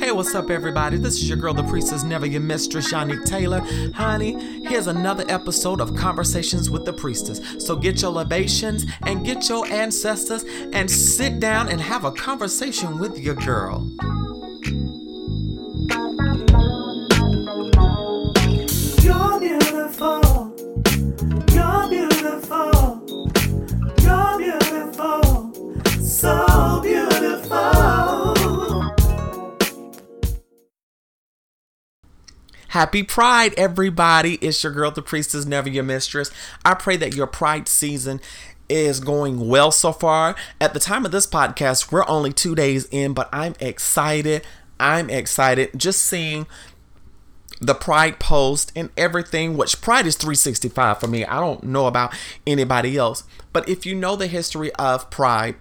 Hey, 0.00 0.12
what's 0.12 0.34
up, 0.34 0.48
everybody? 0.48 0.96
This 0.96 1.16
is 1.16 1.28
your 1.28 1.36
girl, 1.36 1.52
the 1.52 1.62
priestess, 1.62 2.04
never 2.04 2.24
your 2.24 2.40
mistress, 2.40 2.90
Yannick 2.90 3.26
Taylor. 3.26 3.60
Honey, 3.92 4.32
here's 4.66 4.86
another 4.86 5.26
episode 5.28 5.78
of 5.78 5.94
Conversations 5.94 6.70
with 6.70 6.86
the 6.86 6.92
Priestess. 6.94 7.38
So 7.58 7.76
get 7.76 8.00
your 8.00 8.10
libations 8.10 8.86
and 9.02 9.26
get 9.26 9.50
your 9.50 9.66
ancestors 9.66 10.46
and 10.72 10.90
sit 10.90 11.38
down 11.38 11.68
and 11.68 11.82
have 11.82 12.06
a 12.06 12.12
conversation 12.12 12.98
with 12.98 13.18
your 13.18 13.34
girl. 13.34 13.90
Happy 32.70 33.02
Pride, 33.02 33.52
everybody. 33.56 34.34
It's 34.34 34.62
your 34.62 34.72
girl, 34.72 34.92
the 34.92 35.02
priestess, 35.02 35.44
never 35.44 35.68
your 35.68 35.82
mistress. 35.82 36.30
I 36.64 36.74
pray 36.74 36.96
that 36.98 37.16
your 37.16 37.26
Pride 37.26 37.66
season 37.66 38.20
is 38.68 39.00
going 39.00 39.48
well 39.48 39.72
so 39.72 39.90
far. 39.90 40.36
At 40.60 40.72
the 40.72 40.78
time 40.78 41.04
of 41.04 41.10
this 41.10 41.26
podcast, 41.26 41.90
we're 41.90 42.06
only 42.06 42.32
two 42.32 42.54
days 42.54 42.86
in, 42.92 43.12
but 43.12 43.28
I'm 43.32 43.56
excited. 43.58 44.46
I'm 44.78 45.10
excited 45.10 45.70
just 45.76 46.04
seeing 46.04 46.46
the 47.60 47.74
Pride 47.74 48.20
post 48.20 48.70
and 48.76 48.90
everything, 48.96 49.56
which 49.56 49.80
Pride 49.80 50.06
is 50.06 50.14
365 50.14 51.00
for 51.00 51.08
me. 51.08 51.24
I 51.24 51.40
don't 51.40 51.64
know 51.64 51.88
about 51.88 52.14
anybody 52.46 52.96
else. 52.96 53.24
But 53.52 53.68
if 53.68 53.84
you 53.84 53.96
know 53.96 54.14
the 54.14 54.28
history 54.28 54.72
of 54.74 55.10
Pride, 55.10 55.56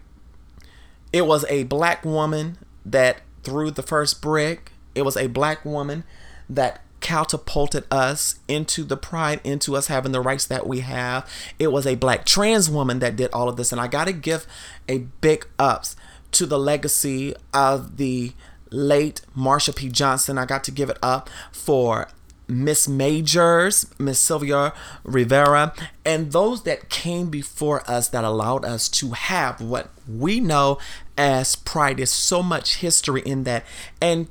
it 1.12 1.26
was 1.26 1.44
a 1.50 1.64
black 1.64 2.06
woman 2.06 2.60
that 2.86 3.22
threw 3.42 3.72
the 3.72 3.82
first 3.82 4.22
brick. 4.22 4.74
It 4.94 5.02
was 5.02 5.18
a 5.18 5.26
black 5.26 5.66
woman 5.66 6.04
that 6.48 6.84
catapulted 7.02 7.86
us 7.92 8.40
into 8.48 8.84
the 8.84 8.98
pride, 8.98 9.42
into 9.44 9.76
us 9.76 9.88
having 9.88 10.12
the 10.12 10.22
rights 10.22 10.46
that 10.48 10.68
we 10.68 10.82
have. 10.82 11.30
It 11.58 11.72
was 11.72 11.88
a 11.88 11.96
black 11.96 12.26
trans 12.26 12.70
woman 12.70 13.00
that 13.00 13.16
did 13.16 13.32
all 13.32 13.50
of 13.50 13.58
this. 13.58 13.72
And 13.72 13.80
I 13.82 13.88
got 13.88 14.06
to 14.06 14.14
give 14.14 14.46
a 14.88 15.00
big 15.22 15.48
ups 15.58 15.96
to 16.32 16.46
the 16.46 16.60
legacy 16.60 17.34
of 17.54 17.98
the 17.98 18.34
late 18.70 19.22
Marsha 19.38 19.76
P. 19.76 19.90
Johnson. 19.90 20.38
I 20.38 20.46
got 20.46 20.64
to 20.66 20.72
give 20.72 20.90
it 20.90 21.00
up 21.02 21.30
for 21.52 22.08
Miss 22.48 22.88
Majors, 22.88 23.86
Miss 24.00 24.20
Sylvia 24.20 24.74
Rivera, 25.04 25.74
and 26.04 26.32
those 26.32 26.64
that 26.64 26.90
came 26.90 27.30
before 27.30 27.90
us 27.90 28.10
that 28.10 28.24
allowed 28.24 28.66
us 28.66 28.90
to 28.90 29.12
have 29.12 29.62
what 29.62 29.90
we 30.08 30.40
know 30.40 30.80
as 31.16 31.56
pride. 31.56 31.98
There's 31.98 32.10
so 32.10 32.42
much 32.42 32.78
history 32.78 33.22
in 33.22 33.44
that. 33.44 33.66
And 34.02 34.28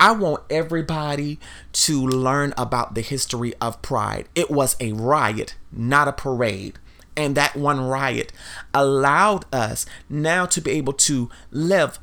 I 0.00 0.12
want 0.12 0.44
everybody 0.48 1.38
to 1.72 2.06
learn 2.06 2.54
about 2.56 2.94
the 2.94 3.02
history 3.02 3.52
of 3.60 3.82
pride. 3.82 4.30
It 4.34 4.50
was 4.50 4.74
a 4.80 4.92
riot, 4.92 5.56
not 5.70 6.08
a 6.08 6.12
parade. 6.12 6.78
And 7.18 7.34
that 7.36 7.54
one 7.54 7.80
riot 7.80 8.32
allowed 8.72 9.44
us 9.52 9.84
now 10.08 10.46
to 10.46 10.60
be 10.62 10.70
able 10.70 10.94
to 10.94 11.28
live 11.50 11.98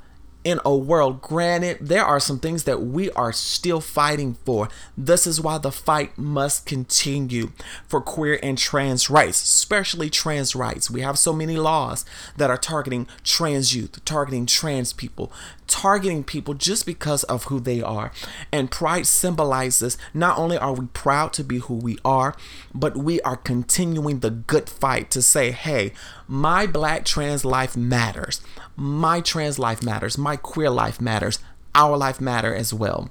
in 0.47 0.61
a 0.63 0.73
world. 0.73 1.21
Granted, 1.21 1.77
there 1.81 2.05
are 2.05 2.21
some 2.21 2.39
things 2.39 2.63
that 2.63 2.81
we 2.81 3.11
are 3.11 3.33
still 3.33 3.81
fighting 3.81 4.35
for. 4.45 4.69
This 4.97 5.27
is 5.27 5.41
why 5.41 5.57
the 5.57 5.73
fight 5.73 6.17
must 6.17 6.65
continue 6.65 7.51
for 7.85 7.99
queer 7.99 8.39
and 8.41 8.57
trans 8.57 9.09
rights, 9.09 9.43
especially 9.43 10.09
trans 10.09 10.55
rights. 10.55 10.89
We 10.89 11.01
have 11.01 11.19
so 11.19 11.33
many 11.33 11.57
laws 11.57 12.05
that 12.37 12.49
are 12.49 12.57
targeting 12.57 13.07
trans 13.25 13.75
youth, 13.75 14.05
targeting 14.05 14.45
trans 14.45 14.93
people, 14.93 15.33
targeting 15.67 16.23
people 16.23 16.53
just 16.53 16.85
because 16.85 17.25
of 17.25 17.45
who 17.45 17.59
they 17.59 17.81
are. 17.81 18.13
And 18.49 18.71
pride 18.71 19.05
symbolizes 19.05 19.97
not 20.13 20.37
only 20.37 20.57
are 20.57 20.71
we 20.71 20.85
proud 20.87 21.33
to 21.33 21.43
be 21.43 21.57
who 21.57 21.73
we 21.73 21.97
are, 22.05 22.37
but 22.73 22.95
we 22.95 23.19
are 23.21 23.35
continuing 23.35 24.21
the 24.21 24.29
good 24.31 24.69
fight 24.69 25.11
to 25.11 25.21
say, 25.21 25.51
hey, 25.51 25.91
my 26.25 26.67
black 26.67 27.03
trans 27.03 27.43
life 27.43 27.75
matters. 27.75 28.39
My 28.77 29.21
trans 29.21 29.57
life 29.57 29.83
matters. 29.83 30.17
My 30.17 30.36
queer 30.37 30.69
life 30.69 31.01
matters. 31.01 31.39
Our 31.75 31.97
life 31.97 32.21
matter 32.21 32.53
as 32.53 32.73
well. 32.73 33.09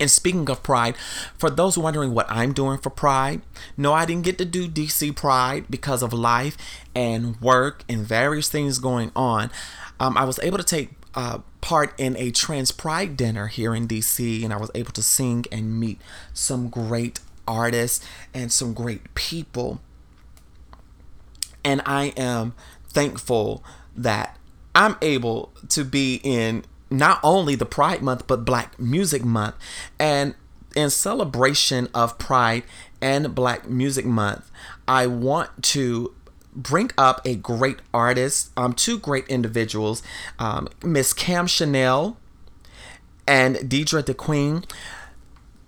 And 0.00 0.10
speaking 0.10 0.50
of 0.50 0.62
Pride, 0.62 0.96
for 1.38 1.48
those 1.48 1.78
wondering 1.78 2.12
what 2.12 2.26
I'm 2.28 2.52
doing 2.52 2.78
for 2.78 2.90
Pride, 2.90 3.42
no, 3.76 3.92
I 3.92 4.04
didn't 4.04 4.24
get 4.24 4.38
to 4.38 4.44
do 4.44 4.68
DC 4.68 5.14
Pride 5.14 5.66
because 5.70 6.02
of 6.02 6.12
life 6.12 6.56
and 6.94 7.40
work 7.40 7.84
and 7.88 8.04
various 8.04 8.48
things 8.48 8.78
going 8.78 9.12
on. 9.14 9.50
Um, 10.00 10.16
I 10.16 10.24
was 10.24 10.40
able 10.40 10.58
to 10.58 10.64
take 10.64 10.90
uh, 11.14 11.38
part 11.60 11.94
in 11.98 12.16
a 12.16 12.30
trans 12.30 12.72
pride 12.72 13.16
dinner 13.16 13.46
here 13.46 13.74
in 13.74 13.86
DC, 13.86 14.42
and 14.42 14.52
I 14.52 14.56
was 14.56 14.70
able 14.74 14.92
to 14.92 15.02
sing 15.02 15.44
and 15.52 15.78
meet 15.78 16.00
some 16.32 16.68
great 16.68 17.20
artists 17.46 18.04
and 18.34 18.50
some 18.50 18.74
great 18.74 19.14
people. 19.14 19.80
And 21.64 21.80
I 21.86 22.06
am 22.16 22.54
thankful 22.88 23.62
that 23.96 24.36
I'm 24.74 24.96
able 25.02 25.52
to 25.68 25.84
be 25.84 26.20
in 26.22 26.64
not 26.90 27.20
only 27.22 27.54
the 27.54 27.66
Pride 27.66 28.02
Month, 28.02 28.26
but 28.26 28.44
Black 28.44 28.78
Music 28.78 29.24
Month. 29.24 29.54
And 29.98 30.34
in 30.76 30.90
celebration 30.90 31.88
of 31.94 32.18
Pride 32.18 32.64
and 33.00 33.34
Black 33.34 33.68
Music 33.68 34.04
Month, 34.04 34.50
I 34.86 35.06
want 35.06 35.62
to 35.62 36.14
bring 36.54 36.90
up 36.98 37.26
a 37.26 37.34
great 37.34 37.78
artist, 37.94 38.50
um, 38.56 38.74
two 38.74 38.98
great 38.98 39.26
individuals, 39.28 40.02
um, 40.38 40.68
Miss 40.82 41.12
Cam 41.12 41.46
Chanel 41.46 42.16
and 43.26 43.56
Deidre 43.56 44.02
DeQueen. 44.02 44.64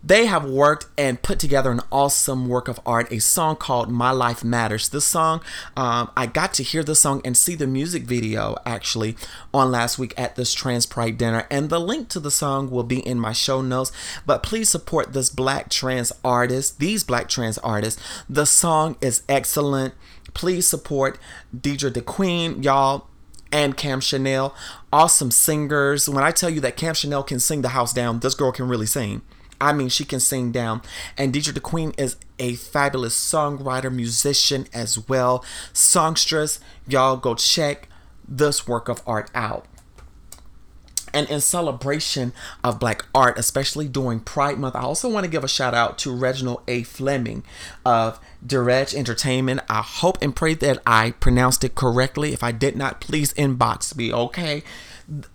They 0.07 0.27
have 0.27 0.45
worked 0.45 0.87
and 0.99 1.23
put 1.23 1.39
together 1.39 1.71
an 1.71 1.81
awesome 1.91 2.47
work 2.47 2.69
of 2.69 2.79
art, 2.85 3.11
a 3.11 3.21
song 3.21 3.57
called 3.57 3.91
My 3.91 4.11
Life 4.11 4.45
Matters. 4.45 4.91
This 4.91 5.07
song, 5.07 5.41
um, 5.79 6.11
I 6.15 6.27
got 6.27 6.53
to 6.55 6.63
hear 6.63 6.85
the 6.85 6.95
song 6.95 7.23
and 7.25 7.35
see 7.35 7.55
the 7.55 7.67
music 7.67 8.03
video 8.03 8.55
actually 8.67 9.17
on 9.55 9.71
last 9.71 9.99
week 9.99 10.13
at 10.19 10.37
this 10.37 10.53
Trans 10.53 10.85
Pride 10.85 11.17
dinner. 11.17 11.47
And 11.51 11.71
the 11.71 11.81
link 11.81 12.11
to 12.11 12.21
the 12.21 12.31
song 12.31 12.71
will 12.71 12.83
be 12.83 12.99
in 12.99 13.19
my 13.19 13.33
show 13.33 13.63
notes. 13.63 13.93
But 14.27 14.43
please 14.43 14.69
support 14.69 15.15
this 15.15 15.31
black 15.31 15.71
trans 15.71 16.13
artist, 16.23 16.81
these 16.81 17.03
black 17.03 17.31
trans 17.31 17.57
artists. 17.59 18.03
The 18.29 18.45
song 18.45 18.97
is 19.01 19.23
excellent. 19.27 19.95
Please 20.35 20.67
support 20.67 21.19
Deidre 21.57 21.91
DeQueen, 21.91 22.63
y'all 22.63 23.09
and 23.51 23.77
Cam 23.77 24.01
Chanel, 24.01 24.55
awesome 24.93 25.31
singers. 25.31 26.09
When 26.09 26.25
I 26.25 26.33
tell 26.33 26.51
you 26.51 26.61
that 26.61 26.77
Cam 26.77 26.93
Chanel 26.93 27.23
can 27.23 27.39
sing 27.39 27.63
the 27.63 27.69
house 27.69 27.93
down, 27.93 28.19
this 28.19 28.35
girl 28.35 28.51
can 28.51 28.67
really 28.67 28.85
sing. 28.85 29.23
I 29.65 29.73
mean, 29.73 29.89
she 29.89 30.05
can 30.05 30.21
sing 30.21 30.53
down. 30.53 30.83
And 31.17 31.33
Deidre 31.33 31.55
the 31.55 31.61
Queen 31.61 31.95
is 31.97 32.17
a 32.39 32.55
fabulous 32.55 33.17
songwriter, 33.17 33.91
musician 33.91 34.67
as 34.75 35.09
well. 35.09 35.43
Songstress, 35.73 36.61
y'all 36.87 37.17
go 37.17 37.35
check 37.35 37.89
this 38.29 38.69
work 38.69 38.91
of 38.91 39.03
art 39.07 39.31
out. 39.35 39.65
And 41.15 41.31
in 41.31 41.41
celebration 41.41 42.33
of 42.65 42.81
black 42.81 43.07
art, 43.15 43.39
especially 43.39 43.89
during 43.89 44.21
Pride 44.21 44.59
Month, 44.59 44.75
I 44.75 44.81
also 44.81 45.09
want 45.09 45.25
to 45.25 45.31
give 45.31 45.45
a 45.45 45.49
shout 45.49 45.73
out 45.73 45.97
to 45.99 46.15
Reginald 46.15 46.63
A. 46.67 46.83
Fleming 46.83 47.45
of 47.87 48.21
Direct 48.45 48.93
Entertainment. 48.93 49.61
I 49.71 49.81
hope 49.81 50.19
and 50.21 50.35
pray 50.35 50.55
that 50.55 50.83
I 50.85 51.13
pronounced 51.13 51.63
it 51.65 51.77
correctly. 51.77 52.33
If 52.33 52.43
I 52.43 52.53
did 52.53 52.77
not, 52.77 53.01
please 53.01 53.33
inbox 53.35 53.97
me, 53.97 54.13
okay? 54.13 54.65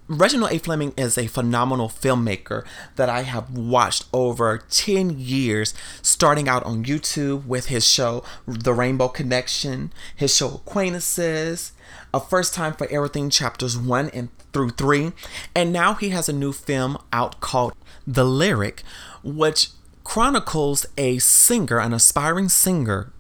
Reginald 0.08 0.52
A. 0.52 0.58
Fleming 0.58 0.94
is 0.98 1.18
a 1.18 1.28
phenomenal 1.28 1.90
filmmaker 1.90 2.66
that 2.96 3.10
I 3.10 3.22
have 3.22 3.56
watched 3.56 4.06
over 4.12 4.58
10 4.70 5.20
years, 5.20 5.74
starting 6.02 6.48
out 6.48 6.64
on 6.64 6.86
YouTube 6.86 7.46
with 7.46 7.68
his 7.68 7.88
show 7.88 8.24
The 8.48 8.74
Rainbow 8.74 9.10
Connection, 9.10 9.94
his 10.16 10.36
show 10.36 10.56
Acquaintances, 10.56 11.74
A 12.14 12.20
First 12.20 12.54
Time 12.54 12.74
for 12.74 12.88
Everything, 12.88 13.30
chapters 13.30 13.78
1 13.78 14.10
and 14.10 14.30
through 14.52 14.72
3, 14.72 15.12
and 15.56 15.72
now 15.72 15.94
he 15.94 16.10
has 16.10 16.28
a 16.28 16.34
new 16.34 16.52
film 16.52 16.98
out 17.14 17.40
called 17.40 17.74
The 18.08 18.26
Lyric, 18.26 18.82
which 19.24 19.70
chronicles 20.04 20.88
a 20.98 21.20
singer, 21.20 21.80
an 21.80 21.94
aspiring 21.94 22.50
singer, 22.50 23.14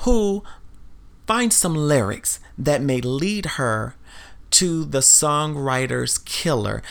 who 0.00 0.42
finds 1.28 1.54
some 1.54 1.74
lyrics 1.74 2.40
that 2.56 2.82
may 2.82 3.00
lead 3.00 3.44
her 3.44 3.94
to 4.50 4.84
the 4.84 5.00
songwriter's 5.00 6.18
killer. 6.18 6.82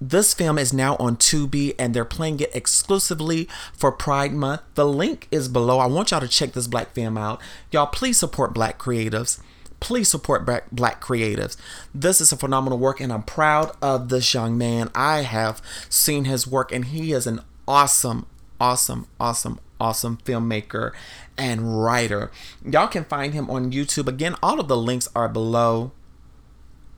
This 0.00 0.34
film 0.34 0.58
is 0.58 0.72
now 0.72 0.96
on 0.96 1.16
Tubi 1.16 1.74
and 1.78 1.94
they're 1.94 2.04
playing 2.04 2.40
it 2.40 2.54
exclusively 2.54 3.48
for 3.72 3.90
Pride 3.90 4.32
Month. 4.32 4.60
The 4.74 4.86
link 4.86 5.26
is 5.30 5.48
below. 5.48 5.78
I 5.78 5.86
want 5.86 6.10
y'all 6.10 6.20
to 6.20 6.28
check 6.28 6.52
this 6.52 6.66
black 6.66 6.92
film 6.92 7.16
out. 7.16 7.40
Y'all, 7.70 7.86
please 7.86 8.18
support 8.18 8.52
black 8.52 8.78
creatives. 8.78 9.40
Please 9.80 10.08
support 10.08 10.44
black, 10.44 10.70
black 10.70 11.00
creatives. 11.02 11.56
This 11.94 12.20
is 12.20 12.30
a 12.32 12.36
phenomenal 12.36 12.78
work 12.78 13.00
and 13.00 13.12
I'm 13.12 13.22
proud 13.22 13.74
of 13.80 14.08
this 14.10 14.34
young 14.34 14.58
man. 14.58 14.90
I 14.94 15.22
have 15.22 15.62
seen 15.88 16.24
his 16.24 16.46
work 16.46 16.72
and 16.72 16.86
he 16.86 17.12
is 17.12 17.26
an 17.26 17.40
awesome, 17.66 18.26
awesome, 18.60 19.06
awesome, 19.18 19.60
awesome 19.80 20.18
filmmaker 20.18 20.92
and 21.38 21.82
writer. 21.82 22.30
Y'all 22.64 22.86
can 22.88 23.04
find 23.04 23.32
him 23.32 23.48
on 23.48 23.72
YouTube. 23.72 24.08
Again, 24.08 24.34
all 24.42 24.60
of 24.60 24.68
the 24.68 24.76
links 24.76 25.08
are 25.14 25.28
below 25.28 25.92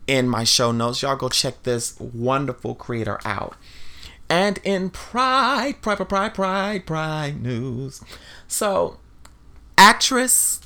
in 0.08 0.28
my 0.28 0.42
show 0.42 0.72
notes. 0.72 1.02
Y'all 1.02 1.14
go 1.14 1.28
check 1.28 1.62
this 1.62 1.98
wonderful 2.00 2.74
creator 2.74 3.20
out. 3.24 3.54
and 4.30 4.58
in 4.64 4.90
Pride, 4.90 5.80
Pride, 5.80 6.06
Pride, 6.08 6.34
Pride, 6.34 6.86
Pride, 6.86 7.40
news. 7.42 8.02
So, 8.46 8.98
actress 9.78 10.60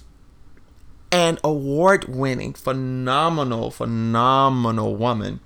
and 1.12 1.38
award 1.44 2.06
winning, 2.06 2.54
phenomenal, 2.54 3.70
phenomenal 3.70 4.96
woman, 4.96 5.40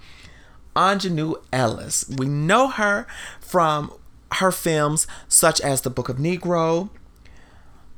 Aunjanue 0.74 1.34
Ellis. 1.52 2.08
We 2.16 2.26
know 2.26 2.68
her 2.68 3.06
from 3.40 3.92
her 4.32 4.52
films 4.52 5.06
such 5.28 5.60
as 5.60 5.82
The 5.82 5.90
Book 5.90 6.08
of 6.08 6.16
Negro, 6.16 6.90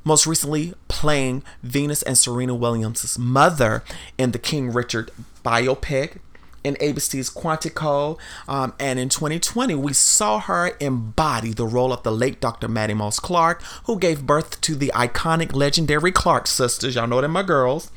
most 0.09 0.25
recently 0.25 0.73
playing 0.87 1.43
Venus 1.61 2.01
and 2.01 2.17
Serena 2.17 2.55
Williams' 2.55 3.19
mother 3.19 3.83
in 4.17 4.31
the 4.31 4.39
King 4.39 4.73
Richard 4.73 5.11
biopic 5.45 6.17
in 6.63 6.73
ABC's 6.75 7.29
Quantico. 7.29 8.17
Um, 8.47 8.73
and 8.79 8.97
in 8.97 9.09
2020, 9.09 9.75
we 9.75 9.93
saw 9.93 10.39
her 10.39 10.75
embody 10.79 11.53
the 11.53 11.67
role 11.67 11.93
of 11.93 12.01
the 12.01 12.11
late 12.11 12.41
Dr. 12.41 12.67
Mattie 12.67 12.95
Moss 12.95 13.19
Clark, 13.19 13.61
who 13.85 13.99
gave 13.99 14.25
birth 14.25 14.59
to 14.61 14.73
the 14.73 14.91
iconic, 14.95 15.53
legendary 15.53 16.11
Clark 16.11 16.47
sisters. 16.47 16.95
Y'all 16.95 17.05
know 17.05 17.21
them, 17.21 17.31
my 17.31 17.43
girls. 17.43 17.91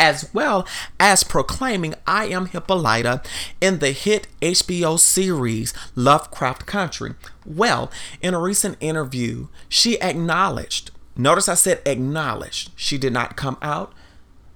As 0.00 0.32
well 0.32 0.66
as 0.98 1.22
proclaiming 1.24 1.94
I 2.06 2.24
Am 2.24 2.46
Hippolyta 2.46 3.20
in 3.60 3.80
the 3.80 3.90
hit 3.92 4.28
HBO 4.40 4.98
series 4.98 5.74
Lovecraft 5.94 6.64
Country. 6.64 7.16
Well, 7.44 7.90
in 8.22 8.32
a 8.32 8.40
recent 8.40 8.78
interview, 8.80 9.48
she 9.68 10.00
acknowledged, 10.00 10.90
notice 11.16 11.50
I 11.50 11.54
said 11.54 11.82
acknowledged, 11.84 12.70
she 12.76 12.96
did 12.96 13.12
not 13.12 13.36
come 13.36 13.58
out, 13.60 13.92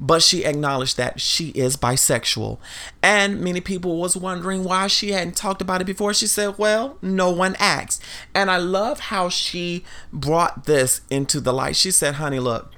but 0.00 0.23
she 0.23 0.46
acknowledged 0.46 0.96
that 0.96 1.20
she 1.20 1.50
is 1.50 1.76
bisexual. 1.76 2.56
And 3.02 3.43
many 3.43 3.61
people 3.61 3.99
was 3.99 4.17
wondering 4.17 4.64
why 4.64 4.87
she 4.87 5.12
hadn't 5.12 5.37
talked 5.37 5.61
about 5.61 5.82
it 5.82 5.85
before. 5.85 6.14
She 6.14 6.26
said 6.26 6.56
well 6.56 6.96
no 7.02 7.31
one 7.31 7.55
asked. 7.58 8.02
And 8.35 8.50
i 8.50 8.56
love 8.56 8.99
how 8.99 9.29
she 9.29 9.85
brought 10.11 10.64
this 10.64 11.02
into 11.11 11.38
the 11.38 11.52
light. 11.52 11.76
She 11.76 11.91
said 11.91 12.14
honey 12.14 12.41
look 12.41 12.73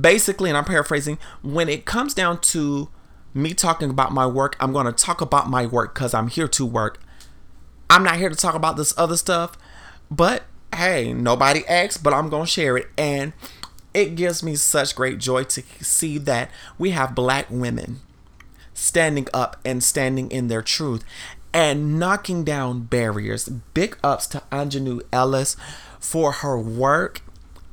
basically 0.00 0.50
and 0.50 0.56
i'm 0.56 0.64
paraphrasing 0.64 1.18
when 1.42 1.68
it 1.68 1.84
comes 1.84 2.14
down 2.14 2.40
to 2.40 2.88
me 3.34 3.54
talking 3.54 3.90
about 3.90 4.12
my 4.12 4.26
work 4.26 4.56
i'm 4.60 4.72
going 4.72 4.86
to 4.86 4.92
talk 4.92 5.20
about 5.20 5.48
my 5.48 5.66
work 5.66 5.94
because 5.94 6.14
i'm 6.14 6.28
here 6.28 6.48
to 6.48 6.64
work 6.64 7.00
i'm 7.90 8.02
not 8.02 8.16
here 8.16 8.28
to 8.28 8.36
talk 8.36 8.54
about 8.54 8.76
this 8.76 8.96
other 8.96 9.16
stuff 9.16 9.56
but 10.10 10.44
hey 10.74 11.12
nobody 11.12 11.66
asked 11.66 12.02
but 12.02 12.12
i'm 12.12 12.28
going 12.28 12.44
to 12.44 12.50
share 12.50 12.76
it 12.76 12.88
and 12.96 13.32
it 13.94 14.14
gives 14.14 14.42
me 14.42 14.54
such 14.54 14.94
great 14.94 15.18
joy 15.18 15.42
to 15.42 15.62
see 15.80 16.18
that 16.18 16.50
we 16.78 16.90
have 16.90 17.14
black 17.14 17.46
women 17.50 18.00
standing 18.74 19.26
up 19.34 19.56
and 19.64 19.82
standing 19.82 20.30
in 20.30 20.48
their 20.48 20.62
truth 20.62 21.04
and 21.52 21.98
knocking 21.98 22.44
down 22.44 22.82
barriers. 22.82 23.48
Big 23.74 23.98
ups 24.04 24.26
to 24.28 24.42
Aunjanue 24.52 25.02
Ellis 25.12 25.56
for 25.98 26.32
her 26.32 26.58
work 26.58 27.22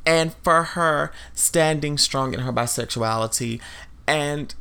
and 0.06 0.34
for 0.44 0.64
her 0.64 1.12
standing 1.34 1.98
strong 1.98 2.34
in 2.34 2.42
her 2.42 2.54
bisexuality. 2.54 3.60
And 4.08 4.54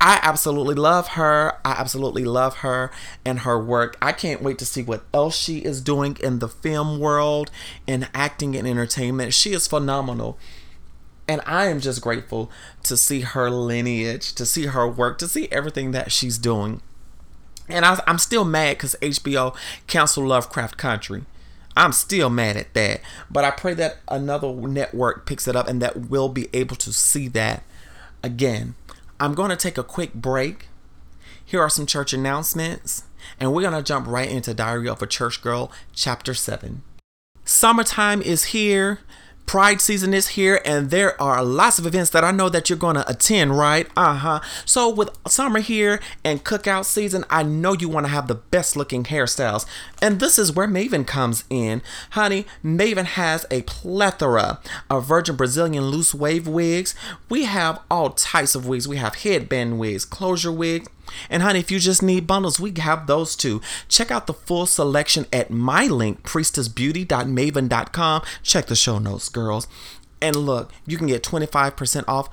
I 0.00 0.18
absolutely 0.22 0.76
love 0.76 1.08
her. 1.08 1.58
I 1.64 1.72
absolutely 1.72 2.24
love 2.24 2.58
her 2.58 2.90
and 3.24 3.40
her 3.40 3.62
work. 3.62 3.98
I 4.00 4.12
can't 4.12 4.42
wait 4.42 4.58
to 4.58 4.66
see 4.66 4.82
what 4.82 5.04
else 5.12 5.36
she 5.36 5.58
is 5.58 5.82
doing 5.82 6.16
in 6.22 6.38
the 6.38 6.48
film 6.48 6.98
world, 6.98 7.50
in 7.86 8.08
acting 8.14 8.56
and 8.56 8.66
entertainment. 8.66 9.34
She 9.34 9.52
is 9.52 9.66
phenomenal. 9.66 10.38
And 11.28 11.42
I 11.44 11.66
am 11.66 11.80
just 11.80 12.00
grateful 12.00 12.50
to 12.84 12.96
see 12.96 13.20
her 13.20 13.50
lineage, 13.50 14.32
to 14.34 14.46
see 14.46 14.66
her 14.66 14.88
work, 14.88 15.18
to 15.18 15.28
see 15.28 15.48
everything 15.52 15.90
that 15.90 16.10
she's 16.10 16.38
doing. 16.38 16.80
And 17.68 17.84
I, 17.84 18.02
am 18.06 18.18
still 18.18 18.44
mad 18.44 18.78
because 18.78 18.96
HBO 19.02 19.54
canceled 19.86 20.26
Lovecraft 20.26 20.76
Country. 20.76 21.24
I'm 21.76 21.92
still 21.92 22.30
mad 22.30 22.56
at 22.56 22.74
that. 22.74 23.00
But 23.30 23.44
I 23.44 23.50
pray 23.50 23.74
that 23.74 23.98
another 24.08 24.52
network 24.52 25.26
picks 25.26 25.46
it 25.46 25.56
up 25.56 25.68
and 25.68 25.80
that 25.82 26.08
we'll 26.08 26.28
be 26.28 26.48
able 26.52 26.76
to 26.76 26.92
see 26.92 27.28
that 27.28 27.62
again. 28.22 28.74
I'm 29.18 29.34
going 29.34 29.50
to 29.50 29.56
take 29.56 29.78
a 29.78 29.84
quick 29.84 30.14
break. 30.14 30.68
Here 31.44 31.60
are 31.60 31.70
some 31.70 31.86
church 31.86 32.12
announcements. 32.12 33.04
And 33.38 33.52
we're 33.52 33.62
going 33.62 33.74
to 33.74 33.82
jump 33.82 34.06
right 34.06 34.30
into 34.30 34.54
Diary 34.54 34.88
of 34.88 35.02
a 35.02 35.06
Church 35.06 35.42
Girl, 35.42 35.70
Chapter 35.92 36.34
7. 36.34 36.82
Summertime 37.44 38.22
is 38.22 38.44
here. 38.46 39.00
Pride 39.50 39.80
season 39.80 40.14
is 40.14 40.28
here, 40.28 40.60
and 40.64 40.90
there 40.90 41.20
are 41.20 41.42
lots 41.42 41.80
of 41.80 41.84
events 41.84 42.10
that 42.10 42.22
I 42.22 42.30
know 42.30 42.48
that 42.48 42.70
you're 42.70 42.78
going 42.78 42.94
to 42.94 43.10
attend, 43.10 43.58
right? 43.58 43.88
Uh 43.96 44.14
huh. 44.14 44.40
So, 44.64 44.88
with 44.88 45.10
summer 45.26 45.58
here 45.58 45.98
and 46.24 46.44
cookout 46.44 46.84
season, 46.84 47.24
I 47.28 47.42
know 47.42 47.72
you 47.72 47.88
want 47.88 48.06
to 48.06 48.12
have 48.12 48.28
the 48.28 48.36
best 48.36 48.76
looking 48.76 49.02
hairstyles. 49.02 49.66
And 50.00 50.20
this 50.20 50.38
is 50.38 50.52
where 50.52 50.68
Maven 50.68 51.04
comes 51.04 51.42
in. 51.50 51.82
Honey, 52.10 52.46
Maven 52.64 53.06
has 53.06 53.44
a 53.50 53.62
plethora 53.62 54.60
of 54.88 55.06
virgin 55.06 55.34
Brazilian 55.34 55.86
loose 55.86 56.14
wave 56.14 56.46
wigs. 56.46 56.94
We 57.28 57.42
have 57.42 57.80
all 57.90 58.10
types 58.10 58.54
of 58.54 58.68
wigs. 58.68 58.86
We 58.86 58.98
have 58.98 59.16
headband 59.16 59.80
wigs, 59.80 60.04
closure 60.04 60.52
wigs 60.52 60.86
and 61.28 61.42
honey, 61.42 61.60
if 61.60 61.70
you 61.70 61.78
just 61.78 62.02
need 62.02 62.26
bundles, 62.26 62.60
we 62.60 62.72
have 62.78 63.06
those 63.06 63.36
too. 63.36 63.60
Check 63.88 64.10
out 64.10 64.26
the 64.26 64.34
full 64.34 64.66
selection 64.66 65.26
at 65.32 65.50
my 65.50 65.86
link, 65.86 66.22
priestessbeauty.maven.com. 66.22 68.22
Check 68.42 68.66
the 68.66 68.76
show 68.76 68.98
notes, 68.98 69.28
girls. 69.28 69.66
And 70.22 70.36
look, 70.36 70.70
you 70.86 70.96
can 70.96 71.06
get 71.06 71.22
25% 71.22 72.04
off 72.06 72.28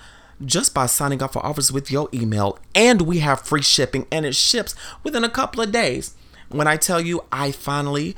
just 0.45 0.73
by 0.73 0.85
signing 0.85 1.23
up 1.23 1.33
for 1.33 1.45
offers 1.45 1.71
with 1.71 1.91
your 1.91 2.09
email. 2.13 2.59
And 2.75 3.01
we 3.01 3.19
have 3.19 3.41
free 3.41 3.61
shipping, 3.61 4.05
and 4.11 4.25
it 4.25 4.35
ships 4.35 4.75
within 5.03 5.23
a 5.23 5.29
couple 5.29 5.61
of 5.61 5.71
days. 5.71 6.15
When 6.49 6.67
I 6.67 6.77
tell 6.77 7.01
you, 7.01 7.25
I 7.31 7.51
finally 7.51 8.15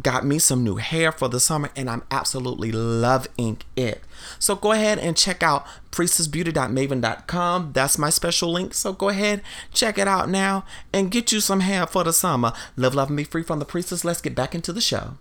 got 0.00 0.24
me 0.24 0.38
some 0.38 0.64
new 0.64 0.76
hair 0.76 1.12
for 1.12 1.28
the 1.28 1.40
summer 1.40 1.70
and 1.76 1.90
I'm 1.90 2.02
absolutely 2.10 2.72
loving 2.72 3.58
it. 3.76 4.02
So 4.38 4.54
go 4.54 4.72
ahead 4.72 4.98
and 4.98 5.16
check 5.16 5.42
out 5.42 5.66
priestessbeauty.maven.com. 5.90 7.72
That's 7.72 7.98
my 7.98 8.10
special 8.10 8.52
link. 8.52 8.74
So 8.74 8.92
go 8.92 9.08
ahead, 9.08 9.42
check 9.72 9.98
it 9.98 10.08
out 10.08 10.28
now 10.28 10.64
and 10.92 11.10
get 11.10 11.32
you 11.32 11.40
some 11.40 11.60
hair 11.60 11.86
for 11.86 12.04
the 12.04 12.12
summer. 12.12 12.52
Live, 12.76 12.94
love, 12.94 13.08
and 13.08 13.16
be 13.16 13.24
free 13.24 13.42
from 13.42 13.58
the 13.58 13.64
priestess. 13.64 14.04
Let's 14.04 14.20
get 14.20 14.34
back 14.34 14.54
into 14.54 14.72
the 14.72 14.80
show. 14.80 15.14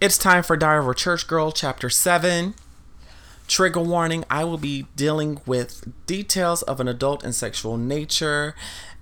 It's 0.00 0.18
time 0.18 0.42
for 0.42 0.56
Diary 0.56 0.84
of 0.84 0.88
a 0.88 0.94
Church 0.94 1.26
Girl, 1.26 1.52
Chapter 1.52 1.88
7. 1.88 2.54
Trigger 3.46 3.80
warning 3.80 4.24
I 4.30 4.44
will 4.44 4.58
be 4.58 4.86
dealing 4.96 5.40
with 5.46 5.92
details 6.06 6.62
of 6.62 6.80
an 6.80 6.88
adult 6.88 7.22
and 7.22 7.34
sexual 7.34 7.76
nature 7.76 8.54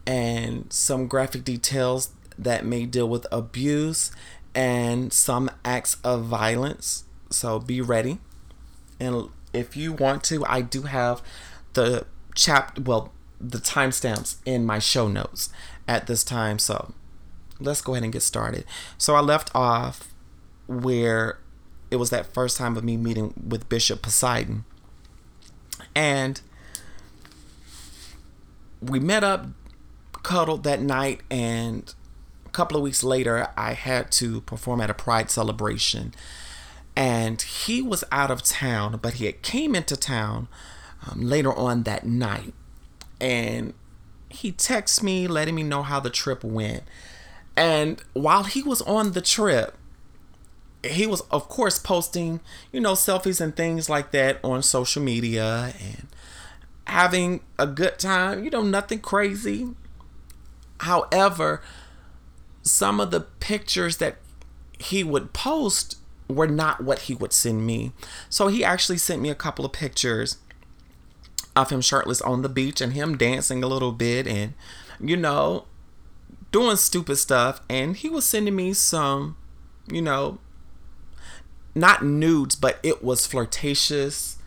and 0.07 0.73
some 0.73 1.07
graphic 1.07 1.45
details 1.45 2.11
that 2.39 2.65
may 2.65 2.85
deal 2.87 3.09
with 3.09 3.27
abuse 3.31 4.11
and 4.55 5.13
some 5.13 5.51
acts 5.65 5.97
of 6.05 6.25
violence. 6.25 7.05
So 7.31 7.59
be 7.59 7.81
ready. 7.81 8.19
And 9.01 9.29
if 9.53 9.77
you 9.77 9.93
want 9.93 10.23
to, 10.25 10.45
I 10.47 10.61
do 10.61 10.83
have 10.83 11.23
the 11.73 12.07
chap 12.35 12.79
well, 12.79 13.13
the 13.41 13.59
timestamps 13.59 14.37
in 14.45 14.65
my 14.65 14.79
show 14.79 15.09
notes 15.09 15.51
at 15.89 16.07
this 16.07 16.23
time. 16.25 16.59
So 16.59 16.93
let's 17.59 17.81
go 17.81 17.95
ahead 17.95 18.05
and 18.05 18.13
get 18.13 18.23
started. 18.23 18.65
So 18.99 19.15
I 19.15 19.21
left 19.21 19.51
off 19.55 20.13
where 20.67 21.39
it 21.91 21.97
was 21.97 22.11
that 22.11 22.33
first 22.33 22.57
time 22.57 22.77
of 22.77 22.85
me 22.85 22.97
meeting 22.97 23.35
with 23.47 23.69
Bishop 23.69 24.03
Poseidon. 24.03 24.65
And 25.95 26.41
we 28.81 28.99
met 28.99 29.23
up, 29.23 29.47
cuddled 30.23 30.65
that 30.65 30.81
night, 30.81 31.21
and 31.31 31.93
couple 32.53 32.77
of 32.77 32.83
weeks 32.83 33.03
later, 33.03 33.49
I 33.57 33.73
had 33.73 34.11
to 34.13 34.41
perform 34.43 34.81
at 34.81 34.91
a 34.91 34.95
pride 34.95 35.31
celebration. 35.31 36.15
And 36.95 37.41
he 37.41 37.81
was 37.81 38.05
out 38.13 38.31
of 38.31 38.43
town, 38.43 38.99
but 39.01 39.15
he 39.15 39.27
had 39.27 39.43
came 39.43 39.75
into 39.75 39.97
town 39.97 40.49
um, 41.09 41.23
later 41.23 41.53
on 41.53 41.85
that 41.85 42.07
night. 42.07 42.53
And 43.21 43.75
he 44.29 44.53
texted 44.53 45.03
me, 45.03 45.27
letting 45.27 45.55
me 45.55 45.63
know 45.63 45.83
how 45.83 46.01
the 46.01 46.11
trip 46.11 46.45
went. 46.45 46.83
And 47.57 48.03
while 48.13 48.45
he 48.45 48.63
was 48.63 48.83
on 48.83 49.13
the 49.13 49.21
trip, 49.21 49.77
he 50.85 51.07
was, 51.07 51.21
of 51.31 51.49
course, 51.49 51.79
posting, 51.79 52.41
you 52.73 52.81
know, 52.81 52.93
selfies 52.93 53.41
and 53.41 53.55
things 53.55 53.89
like 53.89 54.11
that 54.11 54.39
on 54.43 54.63
social 54.63 55.03
media 55.03 55.73
and 55.81 56.09
having 56.87 57.41
a 57.59 57.67
good 57.67 57.99
time, 57.99 58.45
you 58.45 58.51
know, 58.51 58.63
nothing 58.63 58.99
crazy. 58.99 59.69
However, 60.81 61.63
some 62.63 63.01
of 63.01 63.11
the 63.11 63.21
pictures 63.21 63.99
that 63.99 64.17
he 64.79 65.05
would 65.05 65.33
post 65.33 65.99
were 66.29 66.47
not 66.47 66.83
what 66.83 67.01
he 67.01 67.15
would 67.15 67.33
send 67.33 67.67
me. 67.67 67.93
So 68.29 68.49
he 68.49 68.65
actually 68.65 68.99
sent 68.99 69.21
me 69.21 69.31
a 69.31 69.35
couple 69.35 69.65
of 69.65 69.73
pictures 69.73 70.39
of 71.55 71.71
him 71.71 71.81
shirtless 71.81 72.23
on 72.23 72.43
the 72.43 72.49
beach 72.49 72.81
and 72.81 72.95
him 72.95 73.17
dancing 73.17 73.63
a 73.63 73.67
little 73.67 73.93
bit 73.93 74.27
and, 74.27 74.55
you 75.01 75.17
know, 75.17 75.67
doing 76.51 76.77
stupid 76.77 77.17
stuff. 77.17 77.61
And 77.69 77.97
he 77.97 78.09
was 78.09 78.25
sending 78.25 78.57
me 78.57 78.73
some, 78.73 79.37
you 79.91 80.03
know, 80.03 80.39
not 81.75 82.05
nudes, 82.05 82.55
but 82.55 82.79
it 82.83 83.03
was 83.03 83.27
flirtatious, 83.27 84.39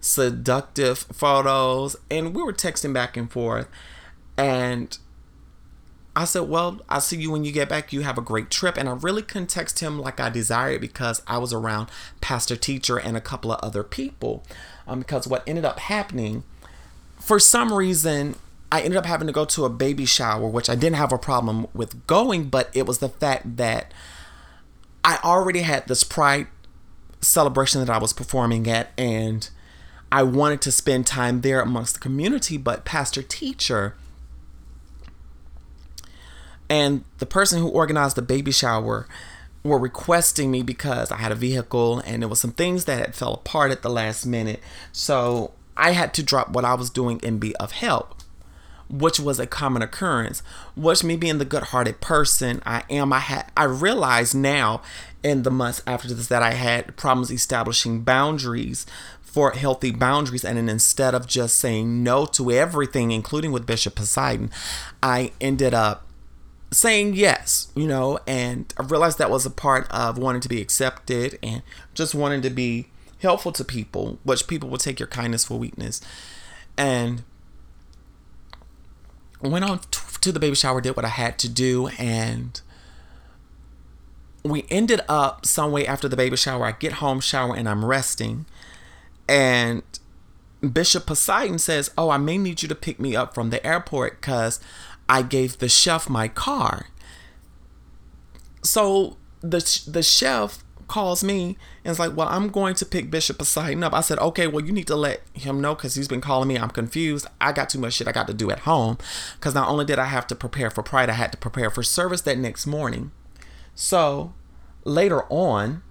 seductive 0.00 0.98
photos. 0.98 1.96
And 2.10 2.34
we 2.34 2.42
were 2.42 2.52
texting 2.52 2.92
back 2.92 3.16
and 3.16 3.30
forth. 3.30 3.68
And 4.36 4.98
I 6.16 6.24
said, 6.24 6.42
Well, 6.42 6.80
I'll 6.88 7.00
see 7.00 7.16
you 7.16 7.30
when 7.30 7.44
you 7.44 7.52
get 7.52 7.68
back. 7.68 7.92
You 7.92 8.02
have 8.02 8.18
a 8.18 8.22
great 8.22 8.50
trip. 8.50 8.76
And 8.76 8.88
I 8.88 8.92
really 8.92 9.22
couldn't 9.22 9.48
text 9.48 9.80
him 9.80 9.98
like 9.98 10.20
I 10.20 10.30
desired 10.30 10.80
because 10.80 11.22
I 11.26 11.38
was 11.38 11.52
around 11.52 11.88
Pastor 12.20 12.56
Teacher 12.56 12.98
and 12.98 13.16
a 13.16 13.20
couple 13.20 13.52
of 13.52 13.60
other 13.60 13.82
people. 13.82 14.44
Um, 14.86 15.00
because 15.00 15.26
what 15.26 15.42
ended 15.46 15.64
up 15.64 15.80
happening, 15.80 16.44
for 17.18 17.38
some 17.38 17.72
reason, 17.72 18.36
I 18.70 18.80
ended 18.80 18.96
up 18.96 19.06
having 19.06 19.26
to 19.26 19.32
go 19.32 19.44
to 19.44 19.64
a 19.64 19.70
baby 19.70 20.04
shower, 20.04 20.48
which 20.48 20.68
I 20.68 20.74
didn't 20.74 20.96
have 20.96 21.12
a 21.12 21.18
problem 21.18 21.66
with 21.74 22.06
going, 22.06 22.48
but 22.48 22.70
it 22.74 22.86
was 22.86 22.98
the 22.98 23.08
fact 23.08 23.56
that 23.56 23.92
I 25.04 25.18
already 25.24 25.60
had 25.60 25.86
this 25.86 26.04
pride 26.04 26.46
celebration 27.20 27.80
that 27.80 27.90
I 27.90 27.98
was 27.98 28.12
performing 28.12 28.68
at, 28.68 28.92
and 28.98 29.48
I 30.10 30.22
wanted 30.22 30.60
to 30.62 30.72
spend 30.72 31.06
time 31.06 31.40
there 31.40 31.60
amongst 31.60 31.94
the 31.94 32.00
community, 32.00 32.56
but 32.56 32.84
Pastor 32.84 33.22
Teacher 33.22 33.94
and 36.68 37.04
the 37.18 37.26
person 37.26 37.60
who 37.60 37.68
organized 37.68 38.16
the 38.16 38.22
baby 38.22 38.52
shower 38.52 39.06
were 39.62 39.78
requesting 39.78 40.50
me 40.50 40.62
because 40.62 41.10
I 41.10 41.16
had 41.16 41.32
a 41.32 41.36
vehicle 41.36 42.00
and 42.00 42.22
there 42.22 42.28
was 42.28 42.40
some 42.40 42.52
things 42.52 42.84
that 42.84 42.98
had 42.98 43.14
fell 43.14 43.34
apart 43.34 43.70
at 43.70 43.82
the 43.82 43.88
last 43.88 44.26
minute. 44.26 44.60
So 44.92 45.52
I 45.76 45.92
had 45.92 46.12
to 46.14 46.22
drop 46.22 46.50
what 46.50 46.64
I 46.64 46.74
was 46.74 46.90
doing 46.90 47.18
and 47.22 47.40
be 47.40 47.56
of 47.56 47.72
help, 47.72 48.14
which 48.90 49.18
was 49.18 49.40
a 49.40 49.46
common 49.46 49.80
occurrence. 49.80 50.42
Which 50.76 51.02
me 51.02 51.16
being 51.16 51.38
the 51.38 51.46
good-hearted 51.46 52.00
person 52.02 52.62
I 52.66 52.82
am, 52.90 53.12
I 53.12 53.20
had 53.20 53.50
I 53.56 53.64
realized 53.64 54.34
now 54.34 54.82
in 55.22 55.42
the 55.42 55.50
months 55.50 55.82
after 55.86 56.12
this 56.12 56.28
that 56.28 56.42
I 56.42 56.52
had 56.52 56.96
problems 56.96 57.30
establishing 57.30 58.02
boundaries 58.02 58.84
for 59.22 59.50
healthy 59.50 59.90
boundaries 59.90 60.44
and 60.44 60.70
instead 60.70 61.12
of 61.12 61.26
just 61.26 61.56
saying 61.56 62.04
no 62.04 62.24
to 62.24 62.52
everything 62.52 63.10
including 63.10 63.50
with 63.50 63.66
Bishop 63.66 63.96
Poseidon, 63.96 64.50
I 65.02 65.32
ended 65.40 65.74
up 65.74 66.03
saying 66.74 67.14
yes, 67.14 67.68
you 67.74 67.86
know, 67.86 68.18
and 68.26 68.72
I 68.76 68.82
realized 68.82 69.18
that 69.18 69.30
was 69.30 69.46
a 69.46 69.50
part 69.50 69.90
of 69.90 70.18
wanting 70.18 70.40
to 70.42 70.48
be 70.48 70.60
accepted 70.60 71.38
and 71.42 71.62
just 71.94 72.14
wanting 72.14 72.42
to 72.42 72.50
be 72.50 72.88
helpful 73.20 73.52
to 73.52 73.64
people, 73.64 74.18
which 74.24 74.46
people 74.46 74.68
will 74.68 74.78
take 74.78 74.98
your 74.98 75.06
kindness 75.06 75.44
for 75.44 75.58
weakness. 75.58 76.00
And 76.76 77.22
went 79.40 79.64
on 79.64 79.80
to 80.20 80.32
the 80.32 80.40
baby 80.40 80.56
shower, 80.56 80.80
did 80.80 80.96
what 80.96 81.04
I 81.04 81.08
had 81.08 81.38
to 81.40 81.48
do, 81.48 81.88
and 81.98 82.60
we 84.42 84.66
ended 84.70 85.00
up 85.08 85.46
some 85.46 85.72
way 85.72 85.86
after 85.86 86.08
the 86.08 86.16
baby 86.16 86.36
shower. 86.36 86.66
I 86.66 86.72
get 86.72 86.94
home, 86.94 87.20
shower, 87.20 87.54
and 87.54 87.68
I'm 87.68 87.84
resting. 87.84 88.46
And 89.28 89.82
Bishop 90.72 91.06
Poseidon 91.06 91.58
says, 91.58 91.90
Oh, 91.96 92.10
I 92.10 92.18
may 92.18 92.38
need 92.38 92.62
you 92.62 92.68
to 92.68 92.74
pick 92.74 93.00
me 93.00 93.16
up 93.16 93.34
from 93.34 93.50
the 93.50 93.64
airport 93.66 94.20
because 94.20 94.60
I 95.08 95.22
gave 95.22 95.58
the 95.58 95.68
chef 95.68 96.08
my 96.08 96.28
car. 96.28 96.86
So 98.62 99.16
the 99.40 99.60
the 99.86 100.02
chef 100.02 100.64
calls 100.86 101.24
me 101.24 101.56
and 101.84 101.92
is 101.92 101.98
like, 101.98 102.16
"Well, 102.16 102.28
I'm 102.28 102.48
going 102.48 102.74
to 102.76 102.86
pick 102.86 103.10
Bishop 103.10 103.38
Poseidon 103.38 103.84
up." 103.84 103.92
I 103.92 104.00
said, 104.00 104.18
"Okay, 104.18 104.46
well, 104.46 104.64
you 104.64 104.72
need 104.72 104.86
to 104.86 104.96
let 104.96 105.22
him 105.32 105.60
know 105.60 105.74
because 105.74 105.94
he's 105.94 106.08
been 106.08 106.20
calling 106.20 106.48
me. 106.48 106.58
I'm 106.58 106.70
confused. 106.70 107.26
I 107.40 107.52
got 107.52 107.68
too 107.68 107.78
much 107.78 107.94
shit 107.94 108.08
I 108.08 108.12
got 108.12 108.26
to 108.28 108.34
do 108.34 108.50
at 108.50 108.60
home 108.60 108.98
because 109.34 109.54
not 109.54 109.68
only 109.68 109.84
did 109.84 109.98
I 109.98 110.06
have 110.06 110.26
to 110.28 110.34
prepare 110.34 110.70
for 110.70 110.82
Pride, 110.82 111.10
I 111.10 111.14
had 111.14 111.32
to 111.32 111.38
prepare 111.38 111.70
for 111.70 111.82
service 111.82 112.22
that 112.22 112.38
next 112.38 112.66
morning. 112.66 113.12
So 113.74 114.32
later 114.84 115.24
on, 115.30 115.82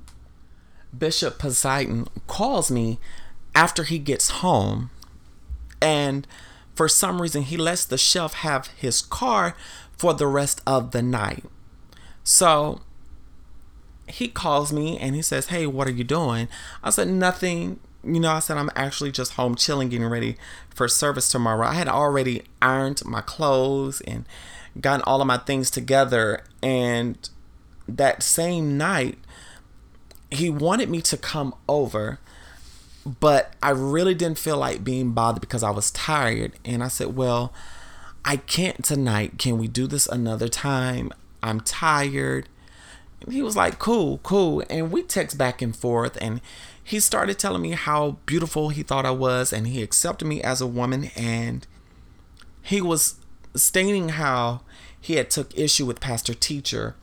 Bishop 0.98 1.38
Poseidon 1.40 2.08
calls 2.28 2.72
me 2.72 3.00
after 3.56 3.84
he 3.84 4.00
gets 4.00 4.30
home, 4.30 4.90
and 5.82 6.28
for 6.76 6.88
some 6.88 7.22
reason 7.22 7.44
he 7.44 7.58
lets 7.58 7.86
the 7.86 7.98
chef 7.98 8.34
have 8.36 8.68
his 8.68 9.02
car 9.02 9.56
for 9.98 10.14
the 10.14 10.28
rest 10.28 10.62
of 10.66 10.92
the 10.92 11.02
night. 11.02 11.46
So 12.24 12.82
he 14.08 14.28
calls 14.28 14.74
me 14.74 14.98
and 14.98 15.16
he 15.16 15.22
says, 15.22 15.48
Hey, 15.48 15.66
what 15.68 15.88
are 15.88 15.92
you 15.92 16.04
doing? 16.04 16.48
I 16.84 16.90
said, 16.90 17.08
Nothing. 17.08 17.80
You 18.04 18.20
know, 18.20 18.32
I 18.32 18.40
said, 18.40 18.58
I'm 18.58 18.70
actually 18.76 19.14
just 19.14 19.34
home 19.34 19.56
chilling, 19.56 19.88
getting 19.88 20.08
ready 20.08 20.36
for 20.76 20.90
service 20.90 21.30
tomorrow. 21.30 21.66
I 21.66 21.74
had 21.74 21.88
already 21.88 22.44
ironed 22.62 23.02
my 23.06 23.22
clothes 23.22 24.02
and 24.02 24.26
gotten 24.82 25.04
all 25.04 25.22
of 25.22 25.28
my 25.28 25.38
things 25.38 25.72
together. 25.72 26.44
And 26.62 27.30
that 27.88 28.22
same 28.22 28.78
night, 28.78 29.20
he 30.30 30.50
wanted 30.50 30.90
me 30.90 31.02
to 31.04 31.16
come 31.16 31.56
over 31.70 32.20
but 33.06 33.54
I 33.62 33.72
really 33.72 34.14
didn't 34.14 34.40
feel 34.40 34.58
like 34.58 34.84
being 34.84 35.12
bothered 35.12 35.42
because 35.42 35.64
I 35.64 35.72
was 35.72 35.92
tired. 35.92 36.54
And 36.64 36.84
I 36.84 36.88
said, 36.88 37.16
Well, 37.16 37.54
I 38.24 38.38
can't 38.38 38.84
tonight. 38.84 39.38
Can 39.38 39.58
we 39.58 39.68
do 39.68 39.88
this 39.88 40.08
another 40.08 40.48
time? 40.48 41.12
I'm 41.42 41.60
tired. 41.60 42.48
And 43.22 43.34
he 43.34 43.42
was 43.42 43.56
like, 43.56 43.80
Cool, 43.80 44.20
cool. 44.24 44.64
And 44.70 44.92
we 44.92 45.04
text 45.04 45.38
back 45.38 45.62
and 45.62 45.76
forth. 45.76 46.18
And 46.22 46.40
he 46.82 47.00
started 47.00 47.40
telling 47.40 47.62
me 47.62 47.72
how 47.72 48.18
beautiful 48.26 48.70
he 48.70 48.84
thought 48.84 49.06
I 49.06 49.12
was. 49.12 49.52
And 49.52 49.68
he 49.68 49.82
accepted 49.82 50.26
me 50.26 50.42
as 50.42 50.62
a 50.62 50.68
woman. 50.68 51.12
And 51.18 51.68
he 52.62 52.82
was 52.82 53.16
stating 53.56 54.10
how 54.10 54.62
he 55.00 55.16
had 55.16 55.30
took 55.30 55.58
issue 55.58 55.86
with 55.86 56.00
Pastor 56.00 56.34
Teacher 56.34 56.96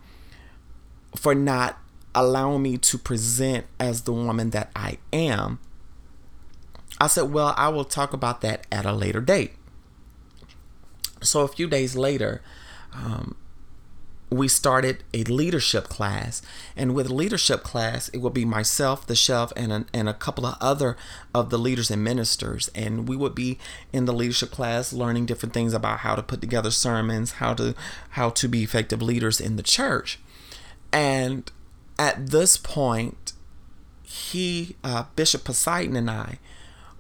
for 1.15 1.35
not 1.35 1.79
allowing 2.15 2.63
me 2.63 2.79
to 2.79 2.97
present 2.97 3.67
as 3.79 4.03
the 4.03 4.13
woman 4.13 4.51
that 4.51 4.71
I 4.75 4.99
am 5.13 5.59
I 7.01 7.07
said, 7.07 7.33
Well, 7.33 7.55
I 7.57 7.69
will 7.69 7.85
talk 7.85 8.13
about 8.13 8.43
that 8.43 8.67
at 8.71 8.85
a 8.85 8.93
later 8.93 9.21
date. 9.21 9.53
So 11.23 11.41
a 11.41 11.49
few 11.49 11.67
days 11.69 11.97
later, 11.97 12.43
um, 12.93 13.37
we 14.31 14.47
started 14.47 15.03
a 15.13 15.25
leadership 15.25 15.89
class. 15.89 16.41
And 16.77 16.95
with 16.95 17.11
leadership 17.11 17.63
class, 17.63 18.09
it 18.11 18.19
will 18.19 18.31
be 18.31 18.45
myself, 18.45 19.07
the 19.07 19.17
chef, 19.17 19.53
and 19.57 19.73
a, 19.73 19.87
and 19.93 20.09
a 20.09 20.15
couple 20.15 20.47
of 20.47 20.57
other 20.61 20.97
of 21.35 21.51
the 21.51 21.59
leaders 21.59 21.91
and 21.91 22.05
ministers. 22.05 22.71
And 22.75 23.09
we 23.09 23.17
would 23.17 23.35
be 23.35 23.59
in 23.93 24.05
the 24.05 24.13
leadership 24.13 24.51
class 24.51 24.93
learning 24.93 25.27
different 25.27 25.53
things 25.53 25.75
about 25.75 26.01
how 26.01 26.15
to 26.15 26.23
put 26.23 26.41
together 26.41 26.71
sermons, 26.71 27.33
how 27.33 27.55
to 27.55 27.75
how 28.11 28.31
to 28.31 28.49
be 28.49 28.63
effective 28.63 29.03
leaders 29.03 29.41
in 29.41 29.57
the 29.57 29.63
church. 29.63 30.21
And 30.93 31.51
at 31.99 32.29
this 32.29 32.57
point, 32.57 33.33
he, 34.03 34.77
uh, 34.83 35.05
Bishop 35.17 35.45
Poseidon, 35.45 35.97
and 35.97 36.11
I 36.11 36.39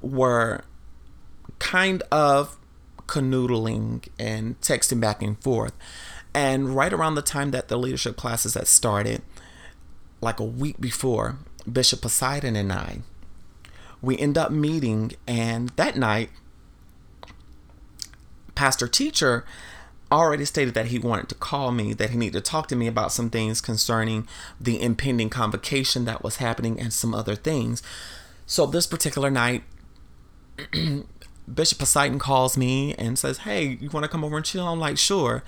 were 0.02 0.62
kind 1.58 2.02
of 2.10 2.56
canoodling 3.06 4.06
and 4.18 4.60
texting 4.60 5.00
back 5.00 5.22
and 5.22 5.40
forth. 5.42 5.72
And 6.32 6.76
right 6.76 6.92
around 6.92 7.16
the 7.16 7.22
time 7.22 7.50
that 7.50 7.68
the 7.68 7.76
leadership 7.76 8.16
classes 8.16 8.54
had 8.54 8.68
started, 8.68 9.22
like 10.20 10.38
a 10.38 10.44
week 10.44 10.80
before, 10.80 11.38
Bishop 11.70 12.02
Poseidon 12.02 12.56
and 12.56 12.72
I, 12.72 12.98
we 14.00 14.16
end 14.16 14.38
up 14.38 14.50
meeting. 14.50 15.12
And 15.26 15.70
that 15.70 15.96
night, 15.96 16.30
Pastor 18.54 18.86
Teacher 18.86 19.44
already 20.12 20.44
stated 20.44 20.74
that 20.74 20.86
he 20.86 20.98
wanted 20.98 21.28
to 21.28 21.34
call 21.34 21.72
me, 21.72 21.92
that 21.94 22.10
he 22.10 22.16
needed 22.16 22.44
to 22.44 22.50
talk 22.50 22.68
to 22.68 22.76
me 22.76 22.86
about 22.86 23.12
some 23.12 23.30
things 23.30 23.60
concerning 23.60 24.26
the 24.60 24.80
impending 24.80 25.30
convocation 25.30 26.04
that 26.04 26.22
was 26.22 26.36
happening 26.36 26.78
and 26.78 26.92
some 26.92 27.14
other 27.14 27.34
things. 27.34 27.82
So 28.46 28.66
this 28.66 28.86
particular 28.86 29.30
night, 29.30 29.62
Bishop 31.52 31.78
Poseidon 31.78 32.18
calls 32.18 32.56
me 32.56 32.94
and 32.94 33.18
says, 33.18 33.38
Hey, 33.38 33.78
you 33.80 33.90
want 33.90 34.04
to 34.04 34.08
come 34.08 34.24
over 34.24 34.36
and 34.36 34.44
chill? 34.44 34.66
I'm 34.66 34.80
like, 34.80 34.98
Sure. 34.98 35.42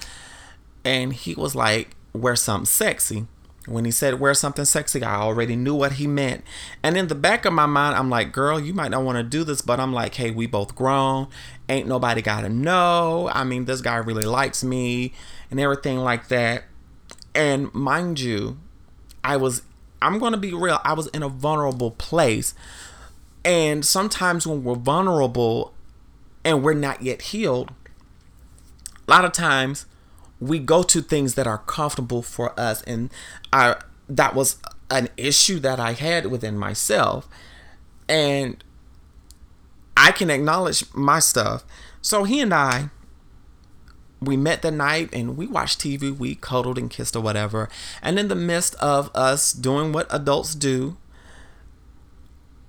And 0.84 1.12
he 1.12 1.34
was 1.34 1.54
like, 1.54 1.94
Wear 2.12 2.36
something 2.36 2.66
sexy. 2.66 3.26
When 3.66 3.84
he 3.84 3.92
said 3.92 4.18
wear 4.18 4.34
something 4.34 4.64
sexy, 4.64 5.02
I 5.04 5.14
already 5.20 5.54
knew 5.54 5.74
what 5.74 5.92
he 5.92 6.08
meant. 6.08 6.42
And 6.82 6.96
in 6.96 7.06
the 7.06 7.14
back 7.14 7.44
of 7.44 7.52
my 7.52 7.66
mind, 7.66 7.94
I'm 7.94 8.10
like, 8.10 8.32
girl, 8.32 8.58
you 8.58 8.74
might 8.74 8.90
not 8.90 9.04
want 9.04 9.18
to 9.18 9.22
do 9.22 9.44
this, 9.44 9.60
but 9.60 9.78
I'm 9.78 9.92
like, 9.92 10.16
hey, 10.16 10.32
we 10.32 10.46
both 10.46 10.74
grown. 10.74 11.28
Ain't 11.68 11.86
nobody 11.86 12.22
got 12.22 12.40
to 12.40 12.48
know. 12.48 13.30
I 13.32 13.44
mean, 13.44 13.66
this 13.66 13.80
guy 13.80 13.96
really 13.96 14.24
likes 14.24 14.64
me 14.64 15.12
and 15.50 15.60
everything 15.60 15.98
like 15.98 16.26
that. 16.28 16.64
And 17.36 17.72
mind 17.72 18.18
you, 18.18 18.58
I 19.22 19.36
was, 19.36 19.62
I'm 20.00 20.18
going 20.18 20.32
to 20.32 20.38
be 20.38 20.52
real, 20.52 20.80
I 20.84 20.94
was 20.94 21.06
in 21.08 21.22
a 21.22 21.28
vulnerable 21.28 21.92
place. 21.92 22.54
And 23.44 23.84
sometimes 23.84 24.46
when 24.46 24.62
we're 24.64 24.74
vulnerable 24.74 25.74
and 26.44 26.62
we're 26.62 26.74
not 26.74 27.02
yet 27.02 27.22
healed, 27.22 27.72
a 29.06 29.10
lot 29.10 29.24
of 29.24 29.32
times 29.32 29.86
we 30.40 30.58
go 30.58 30.82
to 30.82 31.00
things 31.00 31.34
that 31.34 31.46
are 31.46 31.58
comfortable 31.58 32.22
for 32.22 32.58
us. 32.58 32.82
And 32.82 33.10
I 33.52 33.76
that 34.08 34.34
was 34.34 34.56
an 34.90 35.08
issue 35.16 35.58
that 35.60 35.80
I 35.80 35.92
had 35.92 36.26
within 36.26 36.56
myself. 36.56 37.28
And 38.08 38.62
I 39.96 40.12
can 40.12 40.30
acknowledge 40.30 40.84
my 40.94 41.18
stuff. 41.18 41.64
So 42.00 42.24
he 42.24 42.40
and 42.40 42.52
I 42.52 42.90
we 44.22 44.36
met 44.36 44.62
the 44.62 44.70
night 44.70 45.10
and 45.12 45.36
we 45.36 45.46
watched 45.46 45.80
TV, 45.80 46.16
we 46.16 46.34
cuddled 46.36 46.78
and 46.78 46.90
kissed 46.90 47.16
or 47.16 47.20
whatever. 47.20 47.68
And 48.00 48.18
in 48.18 48.28
the 48.28 48.36
midst 48.36 48.74
of 48.76 49.10
us 49.14 49.52
doing 49.52 49.92
what 49.92 50.06
adults 50.10 50.54
do, 50.54 50.96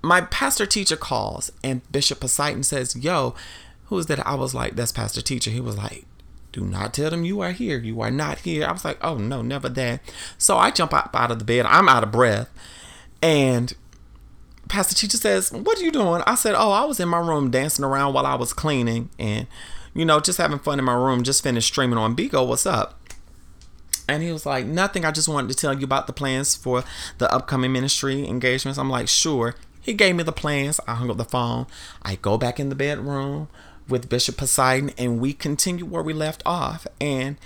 my 0.03 0.22
pastor 0.22 0.65
teacher 0.65 0.98
calls 0.98 1.51
and 1.63 1.81
Bishop 1.91 2.19
Poseidon 2.19 2.63
says, 2.63 2.95
Yo, 2.95 3.33
who 3.86 3.98
is 3.98 4.05
that? 4.07 4.25
I 4.27 4.36
was 4.36 4.53
like, 4.53 4.75
That's 4.75 4.91
Pastor 4.91 5.22
Teacher. 5.22 5.50
He 5.50 5.62
was 5.62 5.77
like, 5.77 6.05
Do 6.51 6.62
not 6.62 6.93
tell 6.93 7.10
them 7.10 7.25
you 7.25 7.39
are 7.39 7.51
here. 7.51 7.79
You 7.79 8.01
are 8.01 8.12
not 8.12 8.39
here. 8.39 8.65
I 8.65 8.72
was 8.74 8.86
like, 8.86 8.98
oh 9.01 9.17
no, 9.17 9.41
never 9.41 9.69
that. 9.69 10.01
So 10.38 10.57
I 10.57 10.72
jump 10.72 10.93
up 10.93 11.15
out 11.15 11.31
of 11.31 11.39
the 11.39 11.45
bed. 11.45 11.65
I'm 11.65 11.89
out 11.89 12.03
of 12.03 12.12
breath. 12.12 12.50
And 13.22 13.74
Pastor 14.67 14.95
Teacher 14.95 15.17
says, 15.17 15.51
What 15.51 15.79
are 15.79 15.83
you 15.83 15.91
doing? 15.91 16.22
I 16.27 16.36
said, 16.36 16.55
Oh, 16.57 16.72
I 16.72 16.83
was 16.83 17.00
in 17.00 17.07
my 17.07 17.19
room 17.19 17.50
dancing 17.50 17.86
around 17.86 18.13
while 18.13 18.25
I 18.25 18.36
was 18.36 18.51
cleaning 18.53 19.10
and, 19.17 19.48
you 19.93 20.03
know, 20.03 20.19
just 20.19 20.38
having 20.38 20.60
fun 20.60 20.79
in 20.79 20.86
my 20.86 20.93
room. 20.93 21.24
Just 21.24 21.43
finished 21.43 21.69
streaming 21.69 21.98
on 21.98 22.15
Bigo. 22.15 22.45
What's 22.45 22.65
up? 22.65 23.00
And 24.10 24.22
he 24.22 24.33
was 24.33 24.45
like, 24.45 24.65
Nothing. 24.65 25.05
I 25.05 25.12
just 25.12 25.29
wanted 25.29 25.50
to 25.50 25.55
tell 25.55 25.74
you 25.74 25.86
about 25.86 26.07
the 26.07 26.13
plans 26.13 26.55
for 26.55 26.83
the 27.19 27.33
upcoming 27.33 27.72
ministry 27.72 28.27
engagements. 28.27 28.77
I'm 28.77 28.89
like, 28.89 29.07
Sure. 29.07 29.55
He 29.83 29.93
gave 29.93 30.15
me 30.15 30.23
the 30.23 30.31
plans. 30.31 30.79
I 30.87 30.95
hung 30.95 31.11
up 31.11 31.17
the 31.17 31.25
phone. 31.25 31.67
I 32.01 32.15
go 32.15 32.37
back 32.37 32.59
in 32.59 32.69
the 32.69 32.75
bedroom 32.75 33.49
with 33.87 34.09
Bishop 34.09 34.37
Poseidon 34.37 34.91
and 34.97 35.19
we 35.19 35.33
continue 35.33 35.85
where 35.85 36.01
we 36.01 36.13
left 36.13 36.41
off. 36.45 36.87
And 37.01 37.37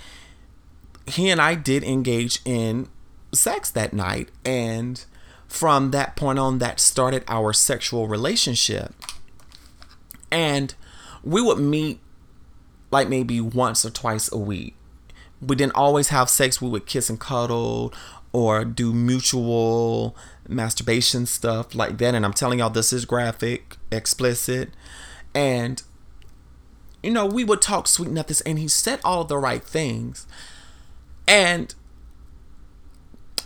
he 1.06 1.28
and 1.28 1.40
I 1.42 1.56
did 1.56 1.82
engage 1.82 2.40
in 2.44 2.88
sex 3.32 3.70
that 3.72 3.92
night. 3.92 4.28
And 4.44 5.04
from 5.48 5.90
that 5.90 6.14
point 6.14 6.38
on, 6.38 6.58
that 6.60 6.78
started 6.78 7.24
our 7.26 7.52
sexual 7.52 8.06
relationship. 8.06 8.94
And 10.30 10.74
we 11.24 11.42
would 11.42 11.58
meet 11.58 11.98
like 12.92 13.08
maybe 13.08 13.40
once 13.40 13.84
or 13.84 13.90
twice 13.90 14.30
a 14.30 14.38
week. 14.38 14.76
We 15.40 15.56
didn't 15.56 15.74
always 15.74 16.08
have 16.08 16.28
sex, 16.28 16.62
we 16.62 16.68
would 16.68 16.86
kiss 16.86 17.10
and 17.10 17.18
cuddle 17.18 17.92
or 18.32 18.64
do 18.64 18.92
mutual 18.92 20.16
masturbation 20.48 21.26
stuff 21.26 21.74
like 21.74 21.98
that. 21.98 22.14
And 22.14 22.24
I'm 22.24 22.32
telling 22.32 22.58
y'all, 22.58 22.70
this 22.70 22.92
is 22.92 23.04
graphic, 23.04 23.76
explicit. 23.92 24.70
And, 25.34 25.82
you 27.02 27.10
know, 27.10 27.26
we 27.26 27.44
would 27.44 27.62
talk 27.62 27.86
sweet 27.86 28.10
nothings, 28.10 28.40
and 28.42 28.58
he 28.58 28.68
said 28.68 29.00
all 29.04 29.24
the 29.24 29.38
right 29.38 29.62
things. 29.62 30.26
And 31.26 31.74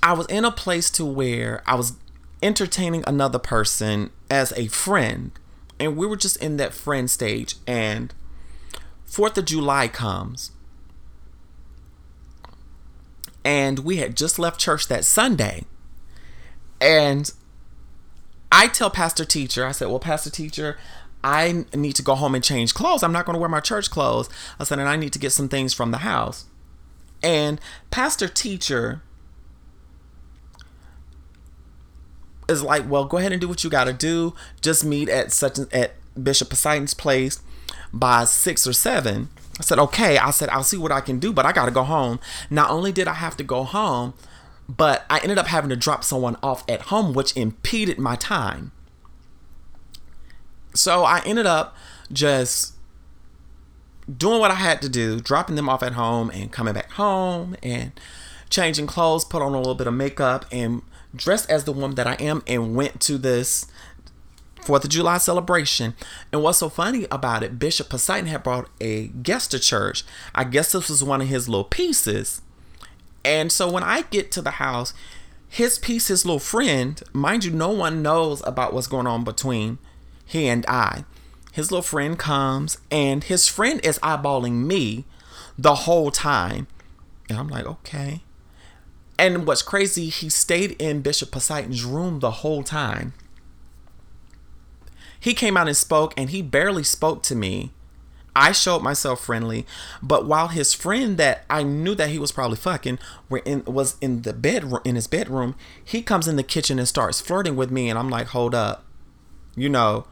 I 0.02 0.12
was 0.12 0.26
in 0.26 0.44
a 0.44 0.52
place 0.52 0.90
to 0.92 1.04
where 1.04 1.62
I 1.66 1.74
was 1.74 1.94
entertaining 2.42 3.04
another 3.06 3.38
person 3.38 4.10
as 4.30 4.52
a 4.52 4.68
friend. 4.68 5.32
And 5.78 5.96
we 5.96 6.06
were 6.06 6.16
just 6.16 6.36
in 6.38 6.56
that 6.58 6.72
friend 6.72 7.10
stage. 7.10 7.56
And 7.66 8.14
4th 9.08 9.36
of 9.36 9.44
July 9.44 9.88
comes 9.88 10.52
and 13.44 13.80
we 13.80 13.96
had 13.96 14.16
just 14.16 14.38
left 14.38 14.60
church 14.60 14.88
that 14.88 15.04
Sunday. 15.04 15.64
And 16.82 17.32
I 18.50 18.66
tell 18.66 18.90
Pastor 18.90 19.24
Teacher, 19.24 19.64
I 19.64 19.70
said, 19.70 19.88
Well, 19.88 20.00
Pastor 20.00 20.30
Teacher, 20.30 20.76
I 21.22 21.64
need 21.72 21.94
to 21.94 22.02
go 22.02 22.16
home 22.16 22.34
and 22.34 22.42
change 22.42 22.74
clothes. 22.74 23.04
I'm 23.04 23.12
not 23.12 23.24
going 23.24 23.34
to 23.34 23.40
wear 23.40 23.48
my 23.48 23.60
church 23.60 23.88
clothes. 23.88 24.28
I 24.58 24.64
said, 24.64 24.80
And 24.80 24.88
I 24.88 24.96
need 24.96 25.12
to 25.12 25.20
get 25.20 25.30
some 25.30 25.48
things 25.48 25.72
from 25.72 25.92
the 25.92 25.98
house. 25.98 26.46
And 27.22 27.60
Pastor 27.92 28.26
Teacher 28.26 29.00
is 32.48 32.64
like, 32.64 32.90
Well, 32.90 33.04
go 33.04 33.18
ahead 33.18 33.30
and 33.30 33.40
do 33.40 33.48
what 33.48 33.62
you 33.62 33.70
got 33.70 33.84
to 33.84 33.92
do. 33.92 34.34
Just 34.60 34.84
meet 34.84 35.08
at 35.08 35.30
such 35.30 35.60
at 35.72 35.94
Bishop 36.20 36.50
Poseidon's 36.50 36.94
place 36.94 37.40
by 37.92 38.24
six 38.24 38.66
or 38.66 38.72
seven. 38.72 39.28
I 39.60 39.62
said, 39.62 39.78
okay. 39.78 40.18
I 40.18 40.30
said, 40.30 40.48
I'll 40.48 40.64
see 40.64 40.78
what 40.78 40.90
I 40.90 41.00
can 41.00 41.18
do, 41.18 41.32
but 41.32 41.46
I 41.46 41.52
got 41.52 41.66
to 41.66 41.70
go 41.70 41.84
home. 41.84 42.18
Not 42.50 42.70
only 42.70 42.90
did 42.90 43.06
I 43.06 43.14
have 43.14 43.36
to 43.36 43.44
go 43.44 43.64
home, 43.64 44.14
but 44.68 45.04
I 45.10 45.18
ended 45.18 45.38
up 45.38 45.46
having 45.46 45.70
to 45.70 45.76
drop 45.76 46.04
someone 46.04 46.36
off 46.42 46.64
at 46.68 46.82
home, 46.82 47.12
which 47.12 47.36
impeded 47.36 47.98
my 47.98 48.16
time. 48.16 48.72
So 50.74 51.04
I 51.04 51.20
ended 51.26 51.46
up 51.46 51.76
just 52.10 52.74
doing 54.16 54.40
what 54.40 54.50
I 54.50 54.54
had 54.54 54.80
to 54.82 54.88
do, 54.88 55.20
dropping 55.20 55.56
them 55.56 55.68
off 55.68 55.82
at 55.82 55.92
home 55.92 56.30
and 56.30 56.50
coming 56.50 56.74
back 56.74 56.90
home 56.92 57.56
and 57.62 57.92
changing 58.50 58.86
clothes, 58.86 59.24
put 59.24 59.42
on 59.42 59.54
a 59.54 59.58
little 59.58 59.74
bit 59.74 59.86
of 59.86 59.94
makeup 59.94 60.46
and 60.50 60.82
dressed 61.14 61.50
as 61.50 61.64
the 61.64 61.72
woman 61.72 61.94
that 61.96 62.06
I 62.06 62.14
am 62.14 62.42
and 62.46 62.74
went 62.74 63.00
to 63.02 63.18
this 63.18 63.66
Fourth 64.62 64.84
of 64.84 64.90
July 64.90 65.18
celebration. 65.18 65.94
And 66.32 66.42
what's 66.42 66.58
so 66.58 66.68
funny 66.68 67.06
about 67.10 67.42
it, 67.42 67.58
Bishop 67.58 67.88
Poseidon 67.90 68.28
had 68.28 68.44
brought 68.44 68.70
a 68.80 69.08
guest 69.08 69.50
to 69.50 69.58
church. 69.58 70.04
I 70.34 70.44
guess 70.44 70.72
this 70.72 70.88
was 70.88 71.02
one 71.02 71.20
of 71.20 71.28
his 71.28 71.48
little 71.48 71.64
pieces. 71.64 72.42
And 73.24 73.52
so 73.52 73.70
when 73.70 73.82
I 73.82 74.02
get 74.02 74.32
to 74.32 74.42
the 74.42 74.52
house, 74.52 74.94
his 75.48 75.78
piece, 75.78 76.08
his 76.08 76.24
little 76.24 76.38
friend, 76.38 77.02
mind 77.12 77.44
you, 77.44 77.50
no 77.50 77.70
one 77.70 78.02
knows 78.02 78.42
about 78.46 78.72
what's 78.72 78.86
going 78.86 79.06
on 79.06 79.24
between 79.24 79.78
he 80.24 80.48
and 80.48 80.64
I. 80.66 81.04
His 81.52 81.70
little 81.70 81.82
friend 81.82 82.18
comes, 82.18 82.78
and 82.90 83.24
his 83.24 83.46
friend 83.46 83.80
is 83.84 83.98
eyeballing 83.98 84.64
me 84.64 85.04
the 85.58 85.74
whole 85.74 86.10
time. 86.10 86.66
And 87.28 87.38
I'm 87.38 87.48
like, 87.48 87.66
okay. 87.66 88.22
And 89.18 89.46
what's 89.46 89.62
crazy, 89.62 90.08
he 90.08 90.30
stayed 90.30 90.72
in 90.80 91.02
Bishop 91.02 91.30
Poseidon's 91.30 91.84
room 91.84 92.20
the 92.20 92.30
whole 92.30 92.62
time 92.62 93.12
he 95.22 95.34
came 95.34 95.56
out 95.56 95.68
and 95.68 95.76
spoke, 95.76 96.12
and 96.16 96.30
he 96.30 96.42
barely 96.42 96.82
spoke 96.82 97.22
to 97.22 97.36
me. 97.36 97.70
I 98.34 98.52
showed 98.52 98.82
myself 98.82 99.24
friendly, 99.24 99.66
but 100.02 100.24
while 100.24 100.48
his 100.48 100.72
friend 100.72 101.18
that 101.18 101.44
I 101.50 101.62
knew 101.62 101.94
that 101.94 102.08
he 102.08 102.18
was 102.18 102.32
probably 102.32 102.56
fucking 102.56 102.98
were 103.28 103.42
in 103.44 103.62
was 103.66 103.96
in 104.00 104.22
the 104.22 104.32
bedroom 104.32 104.80
in 104.84 104.94
his 104.94 105.06
bedroom, 105.06 105.54
he 105.84 106.02
comes 106.02 106.26
in 106.26 106.36
the 106.36 106.42
kitchen 106.42 106.78
and 106.78 106.88
starts 106.88 107.20
flirting 107.20 107.56
with 107.56 107.70
me, 107.70 107.90
and 107.90 107.98
I'm 107.98 108.08
like, 108.08 108.28
hold 108.28 108.54
up, 108.54 108.84
you 109.54 109.68
know, 109.68 110.06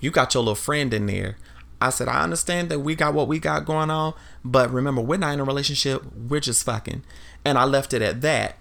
you 0.00 0.10
got 0.10 0.34
your 0.34 0.42
little 0.42 0.54
friend 0.54 0.94
in 0.94 1.06
there. 1.06 1.36
I 1.80 1.90
said, 1.90 2.08
I 2.08 2.22
understand 2.22 2.70
that 2.70 2.80
we 2.80 2.94
got 2.94 3.12
what 3.12 3.28
we 3.28 3.38
got 3.38 3.66
going 3.66 3.90
on, 3.90 4.14
but 4.42 4.70
remember, 4.70 5.02
we're 5.02 5.18
not 5.18 5.34
in 5.34 5.40
a 5.40 5.44
relationship. 5.44 6.02
We're 6.14 6.40
just 6.40 6.64
fucking. 6.64 7.04
And 7.44 7.58
I 7.58 7.64
left 7.64 7.92
it 7.92 8.00
at 8.00 8.22
that. 8.22 8.56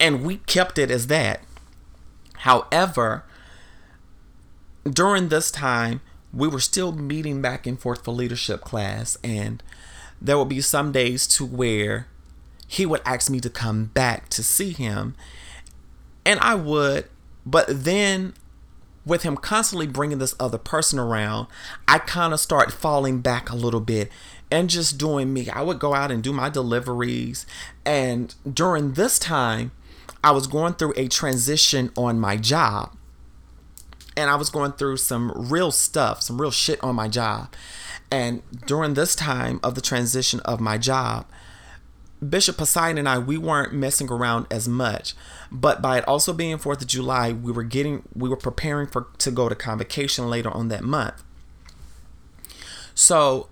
And 0.00 0.24
we 0.24 0.38
kept 0.38 0.78
it 0.78 0.90
as 0.90 1.08
that. 1.08 1.42
However, 2.38 3.24
during 4.84 5.28
this 5.28 5.50
time, 5.50 6.00
we 6.34 6.48
were 6.48 6.60
still 6.60 6.92
meeting 6.92 7.40
back 7.40 7.66
and 7.66 7.78
forth 7.78 8.04
for 8.04 8.10
leadership 8.10 8.62
class, 8.62 9.16
and 9.22 9.62
there 10.20 10.38
would 10.38 10.48
be 10.48 10.60
some 10.60 10.92
days 10.92 11.26
to 11.28 11.44
where 11.44 12.08
he 12.66 12.86
would 12.86 13.02
ask 13.04 13.30
me 13.30 13.40
to 13.40 13.50
come 13.50 13.86
back 13.86 14.28
to 14.30 14.42
see 14.42 14.72
him, 14.72 15.14
and 16.26 16.40
I 16.40 16.54
would, 16.54 17.08
but 17.46 17.66
then 17.68 18.34
with 19.06 19.22
him 19.22 19.36
constantly 19.36 19.86
bringing 19.86 20.18
this 20.18 20.34
other 20.40 20.58
person 20.58 20.98
around, 20.98 21.46
I 21.86 21.98
kind 21.98 22.32
of 22.32 22.40
start 22.40 22.72
falling 22.72 23.20
back 23.20 23.50
a 23.50 23.56
little 23.56 23.80
bit 23.80 24.10
and 24.50 24.70
just 24.70 24.96
doing 24.96 25.32
me. 25.32 25.50
I 25.50 25.60
would 25.60 25.78
go 25.78 25.94
out 25.94 26.10
and 26.10 26.22
do 26.22 26.32
my 26.32 26.48
deliveries, 26.48 27.46
and 27.84 28.34
during 28.50 28.94
this 28.94 29.18
time, 29.18 29.72
I 30.22 30.30
was 30.30 30.46
going 30.46 30.74
through 30.74 30.94
a 30.96 31.08
transition 31.08 31.90
on 31.96 32.18
my 32.18 32.38
job 32.38 32.96
and 34.16 34.30
I 34.30 34.36
was 34.36 34.50
going 34.50 34.72
through 34.72 34.98
some 34.98 35.32
real 35.34 35.70
stuff, 35.70 36.22
some 36.22 36.40
real 36.40 36.50
shit 36.50 36.82
on 36.82 36.94
my 36.94 37.08
job. 37.08 37.52
And 38.10 38.42
during 38.66 38.94
this 38.94 39.14
time 39.16 39.60
of 39.62 39.74
the 39.74 39.80
transition 39.80 40.40
of 40.40 40.60
my 40.60 40.78
job, 40.78 41.26
Bishop 42.28 42.56
Poseidon 42.56 42.98
and 42.98 43.08
I, 43.08 43.18
we 43.18 43.36
weren't 43.36 43.72
messing 43.74 44.10
around 44.10 44.46
as 44.50 44.68
much. 44.68 45.14
But 45.50 45.82
by 45.82 45.98
it 45.98 46.08
also 46.08 46.32
being 46.32 46.58
4th 46.58 46.82
of 46.82 46.86
July, 46.86 47.32
we 47.32 47.52
were 47.52 47.62
getting, 47.62 48.08
we 48.14 48.28
were 48.28 48.36
preparing 48.36 48.86
for 48.86 49.08
to 49.18 49.30
go 49.30 49.48
to 49.48 49.54
convocation 49.54 50.30
later 50.30 50.50
on 50.50 50.68
that 50.68 50.84
month. 50.84 51.22
So 52.94 53.48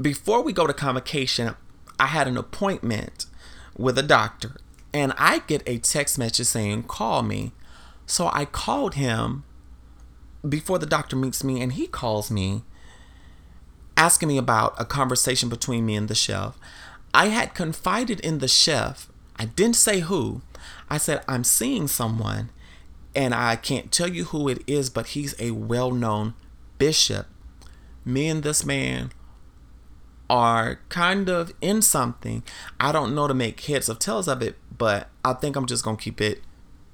before 0.00 0.42
we 0.42 0.52
go 0.52 0.66
to 0.66 0.72
convocation, 0.72 1.54
I 2.00 2.06
had 2.06 2.26
an 2.26 2.36
appointment 2.36 3.26
with 3.76 3.98
a 3.98 4.02
doctor. 4.02 4.56
And 4.92 5.12
I 5.18 5.40
get 5.40 5.62
a 5.66 5.78
text 5.78 6.18
message 6.18 6.46
saying, 6.46 6.84
call 6.84 7.22
me. 7.22 7.52
So 8.06 8.30
I 8.32 8.46
called 8.46 8.94
him 8.94 9.44
before 10.48 10.78
the 10.78 10.86
doctor 10.86 11.16
meets 11.16 11.42
me 11.42 11.60
and 11.60 11.72
he 11.72 11.86
calls 11.86 12.30
me 12.30 12.62
asking 13.96 14.28
me 14.28 14.38
about 14.38 14.74
a 14.78 14.84
conversation 14.84 15.48
between 15.48 15.86
me 15.86 15.96
and 15.96 16.08
the 16.08 16.14
chef. 16.14 16.58
I 17.14 17.26
had 17.26 17.54
confided 17.54 18.20
in 18.20 18.38
the 18.38 18.48
chef. 18.48 19.08
I 19.36 19.46
didn't 19.46 19.76
say 19.76 20.00
who. 20.00 20.42
I 20.90 20.98
said, 20.98 21.24
I'm 21.26 21.44
seeing 21.44 21.88
someone 21.88 22.50
and 23.14 23.34
I 23.34 23.56
can't 23.56 23.90
tell 23.90 24.08
you 24.08 24.24
who 24.24 24.48
it 24.48 24.62
is, 24.66 24.90
but 24.90 25.08
he's 25.08 25.34
a 25.40 25.52
well 25.52 25.90
known 25.90 26.34
bishop. 26.78 27.26
Me 28.04 28.28
and 28.28 28.42
this 28.42 28.64
man 28.64 29.10
are 30.28 30.80
kind 30.88 31.28
of 31.28 31.52
in 31.60 31.80
something. 31.80 32.42
I 32.78 32.92
don't 32.92 33.14
know 33.14 33.26
to 33.26 33.34
make 33.34 33.60
heads 33.60 33.88
of 33.88 33.98
tails 33.98 34.28
of 34.28 34.42
it, 34.42 34.56
but 34.76 35.08
I 35.24 35.32
think 35.32 35.56
I'm 35.56 35.66
just 35.66 35.84
going 35.84 35.96
to 35.96 36.02
keep 36.02 36.20
it, 36.20 36.42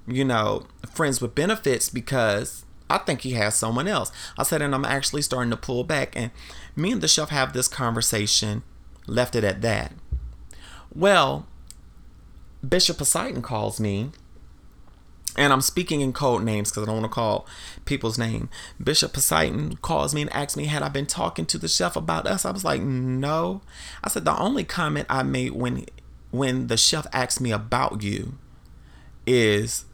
you 0.07 0.25
know, 0.25 0.67
friends 0.93 1.21
with 1.21 1.35
benefits 1.35 1.89
because 1.89 2.65
I 2.93 2.99
think 2.99 3.23
he 3.23 3.33
has 3.33 3.55
someone 3.55 3.89
else. 3.89 4.13
I 4.39 4.43
said, 4.43 4.63
and 4.63 4.75
I'm 4.75 4.85
actually 4.85 5.23
starting 5.23 5.51
to 5.51 5.57
pull 5.57 5.83
back. 5.83 6.15
And 6.15 6.31
me 6.77 6.93
and 6.93 7.01
the 7.01 7.09
chef 7.09 7.31
have 7.31 7.53
this 7.53 7.69
conversation, 7.69 8.63
left 9.07 9.35
it 9.35 9.45
at 9.45 9.63
that. 9.63 9.93
Well, 10.95 11.47
Bishop 12.67 12.99
Poseidon 12.99 13.43
calls 13.43 13.81
me 13.81 14.11
and 15.37 15.53
I'm 15.53 15.63
speaking 15.63 16.03
in 16.03 16.13
code 16.13 16.43
names 16.43 16.71
because 16.71 16.83
I 16.83 16.87
don't 16.87 17.01
want 17.01 17.11
to 17.11 17.15
call 17.15 17.47
people's 17.87 18.19
name. 18.19 18.51
Bishop 18.83 19.15
Poseidon 19.15 19.77
calls 19.77 20.15
me 20.15 20.23
and 20.23 20.33
asks 20.33 20.57
me, 20.57 20.67
had 20.67 20.83
I 20.83 20.91
been 20.91 21.07
talking 21.07 21.47
to 21.47 21.59
the 21.59 21.69
chef 21.69 21.97
about 21.97 22.27
us? 22.27 22.45
I 22.45 22.51
was 22.51 22.65
like, 22.65 22.83
no. 22.83 23.63
I 24.05 24.11
said 24.11 24.27
the 24.27 24.39
only 24.39 24.65
comment 24.65 25.07
I 25.09 25.23
made 25.23 25.53
when 25.53 25.87
when 26.31 26.67
the 26.67 26.77
chef 26.77 27.07
asked 27.13 27.41
me 27.41 27.51
about 27.51 28.03
you 28.03 28.35
is 29.27 29.85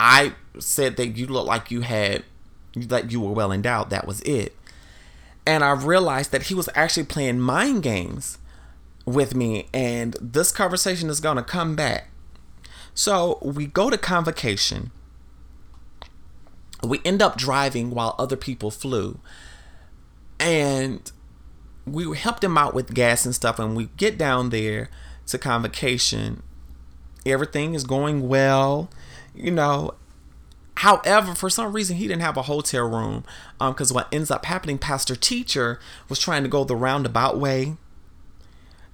I 0.00 0.34
said 0.58 0.96
that 0.96 1.16
you 1.16 1.26
looked 1.26 1.48
like 1.48 1.70
you 1.70 1.82
had 1.82 2.24
that 2.74 3.10
you 3.10 3.20
were 3.20 3.32
well 3.32 3.52
endowed. 3.52 3.90
That 3.90 4.06
was 4.06 4.20
it. 4.22 4.54
And 5.46 5.64
I 5.64 5.72
realized 5.72 6.30
that 6.32 6.44
he 6.44 6.54
was 6.54 6.68
actually 6.74 7.06
playing 7.06 7.40
mind 7.40 7.82
games 7.82 8.38
with 9.06 9.34
me, 9.34 9.68
and 9.72 10.14
this 10.20 10.52
conversation 10.52 11.08
is 11.08 11.20
gonna 11.20 11.42
come 11.42 11.74
back. 11.74 12.10
So 12.94 13.38
we 13.42 13.66
go 13.66 13.90
to 13.90 13.96
convocation. 13.96 14.90
We 16.82 17.00
end 17.04 17.22
up 17.22 17.36
driving 17.36 17.90
while 17.90 18.14
other 18.18 18.36
people 18.36 18.70
flew. 18.70 19.20
And 20.38 21.10
we 21.86 22.16
helped 22.16 22.44
him 22.44 22.58
out 22.58 22.74
with 22.74 22.94
gas 22.94 23.24
and 23.24 23.34
stuff. 23.34 23.58
And 23.58 23.76
we 23.76 23.88
get 23.96 24.18
down 24.18 24.50
there 24.50 24.90
to 25.26 25.38
convocation. 25.38 26.42
Everything 27.24 27.74
is 27.74 27.84
going 27.84 28.28
well, 28.28 28.90
you 29.38 29.50
know. 29.50 29.94
However, 30.76 31.34
for 31.34 31.50
some 31.50 31.72
reason, 31.72 31.96
he 31.96 32.06
didn't 32.06 32.22
have 32.22 32.36
a 32.36 32.42
hotel 32.42 32.88
room. 32.88 33.24
Because 33.58 33.90
um, 33.90 33.96
what 33.96 34.08
ends 34.12 34.30
up 34.30 34.44
happening, 34.44 34.78
Pastor 34.78 35.16
Teacher 35.16 35.80
was 36.08 36.20
trying 36.20 36.44
to 36.44 36.48
go 36.48 36.62
the 36.62 36.76
roundabout 36.76 37.36
way 37.36 37.76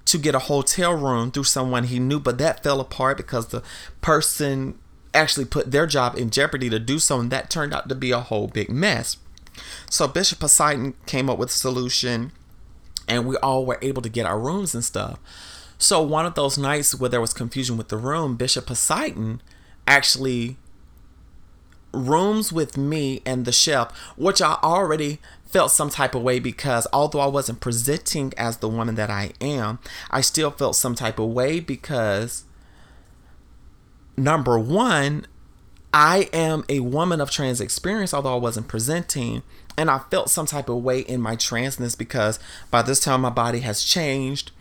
to 0.05 0.17
get 0.17 0.35
a 0.35 0.39
hotel 0.39 0.93
room 0.93 1.31
through 1.31 1.43
someone 1.43 1.85
he 1.85 1.99
knew, 1.99 2.19
but 2.19 2.37
that 2.37 2.63
fell 2.63 2.79
apart 2.79 3.17
because 3.17 3.47
the 3.47 3.61
person 4.01 4.77
actually 5.13 5.45
put 5.45 5.71
their 5.71 5.87
job 5.87 6.15
in 6.17 6.29
jeopardy 6.29 6.69
to 6.69 6.79
do 6.79 6.99
so, 6.99 7.19
and 7.19 7.31
that 7.31 7.49
turned 7.49 7.73
out 7.73 7.89
to 7.89 7.95
be 7.95 8.11
a 8.11 8.19
whole 8.19 8.47
big 8.47 8.69
mess. 8.69 9.17
So 9.89 10.07
Bishop 10.07 10.39
Poseidon 10.39 10.93
came 11.05 11.29
up 11.29 11.37
with 11.37 11.49
a 11.49 11.53
solution, 11.53 12.31
and 13.07 13.25
we 13.25 13.37
all 13.37 13.65
were 13.65 13.79
able 13.81 14.01
to 14.01 14.09
get 14.09 14.25
our 14.25 14.39
rooms 14.39 14.75
and 14.75 14.83
stuff. 14.83 15.19
So 15.77 16.01
one 16.01 16.25
of 16.25 16.35
those 16.35 16.57
nights 16.57 16.95
where 16.95 17.09
there 17.09 17.21
was 17.21 17.33
confusion 17.33 17.77
with 17.77 17.89
the 17.89 17.97
room, 17.97 18.37
Bishop 18.37 18.67
Poseidon 18.67 19.41
actually 19.87 20.57
rooms 21.93 22.51
with 22.51 22.77
me 22.77 23.21
and 23.25 23.45
the 23.45 23.51
chef, 23.51 23.95
which 24.17 24.41
I 24.41 24.57
already 24.61 25.19
felt 25.45 25.71
some 25.71 25.89
type 25.89 26.15
of 26.15 26.21
way 26.21 26.39
because 26.39 26.85
although 26.91 27.19
I 27.19 27.27
wasn't 27.27 27.61
presenting 27.61 28.33
as 28.37 28.57
the 28.57 28.67
woman 28.67 28.95
that 28.95 29.09
I 29.09 29.31
am, 29.39 29.79
I 30.11 30.21
still 30.21 30.51
felt 30.51 30.75
some 30.75 30.95
type 30.95 31.17
of 31.19 31.29
way 31.29 31.59
because 31.59 32.43
number 34.17 34.59
one, 34.59 35.27
I 35.93 36.29
am 36.33 36.65
a 36.67 36.81
woman 36.81 37.21
of 37.21 37.31
trans 37.31 37.61
experience, 37.61 38.13
although 38.13 38.33
I 38.33 38.39
wasn't 38.39 38.67
presenting. 38.67 39.43
And 39.77 39.89
I 39.89 39.99
felt 40.11 40.29
some 40.29 40.45
type 40.45 40.67
of 40.67 40.83
way 40.83 40.99
in 40.99 41.21
my 41.21 41.35
transness 41.35 41.97
because 41.97 42.39
by 42.69 42.81
this 42.81 42.99
time 42.99 43.21
my 43.21 43.29
body 43.29 43.59
has 43.59 43.83
changed. 43.83 44.51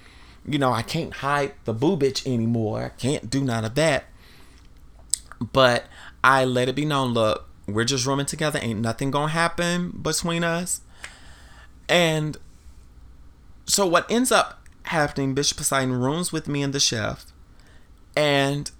You 0.46 0.58
know, 0.58 0.72
I 0.72 0.82
can't 0.82 1.14
hide 1.14 1.54
the 1.64 1.74
boobage 1.74 2.26
anymore. 2.26 2.84
I 2.84 2.88
can't 2.90 3.30
do 3.30 3.40
none 3.40 3.64
of 3.64 3.74
that. 3.76 4.04
But 5.40 5.86
I 6.22 6.44
let 6.44 6.68
it 6.68 6.74
be 6.74 6.84
known 6.84 7.12
look, 7.12 7.46
we're 7.66 7.84
just 7.84 8.06
rooming 8.06 8.26
together. 8.26 8.58
Ain't 8.62 8.80
nothing 8.80 9.10
gonna 9.10 9.32
happen 9.32 9.98
between 10.02 10.44
us. 10.44 10.80
And 11.88 12.36
so 13.66 13.86
what 13.86 14.10
ends 14.10 14.30
up 14.30 14.66
happening, 14.84 15.34
Bishop 15.34 15.58
Poseidon 15.58 15.92
rooms 15.92 16.32
with 16.32 16.48
me 16.48 16.62
and 16.62 16.72
the 16.72 16.80
chef. 16.80 17.26
And 18.16 18.70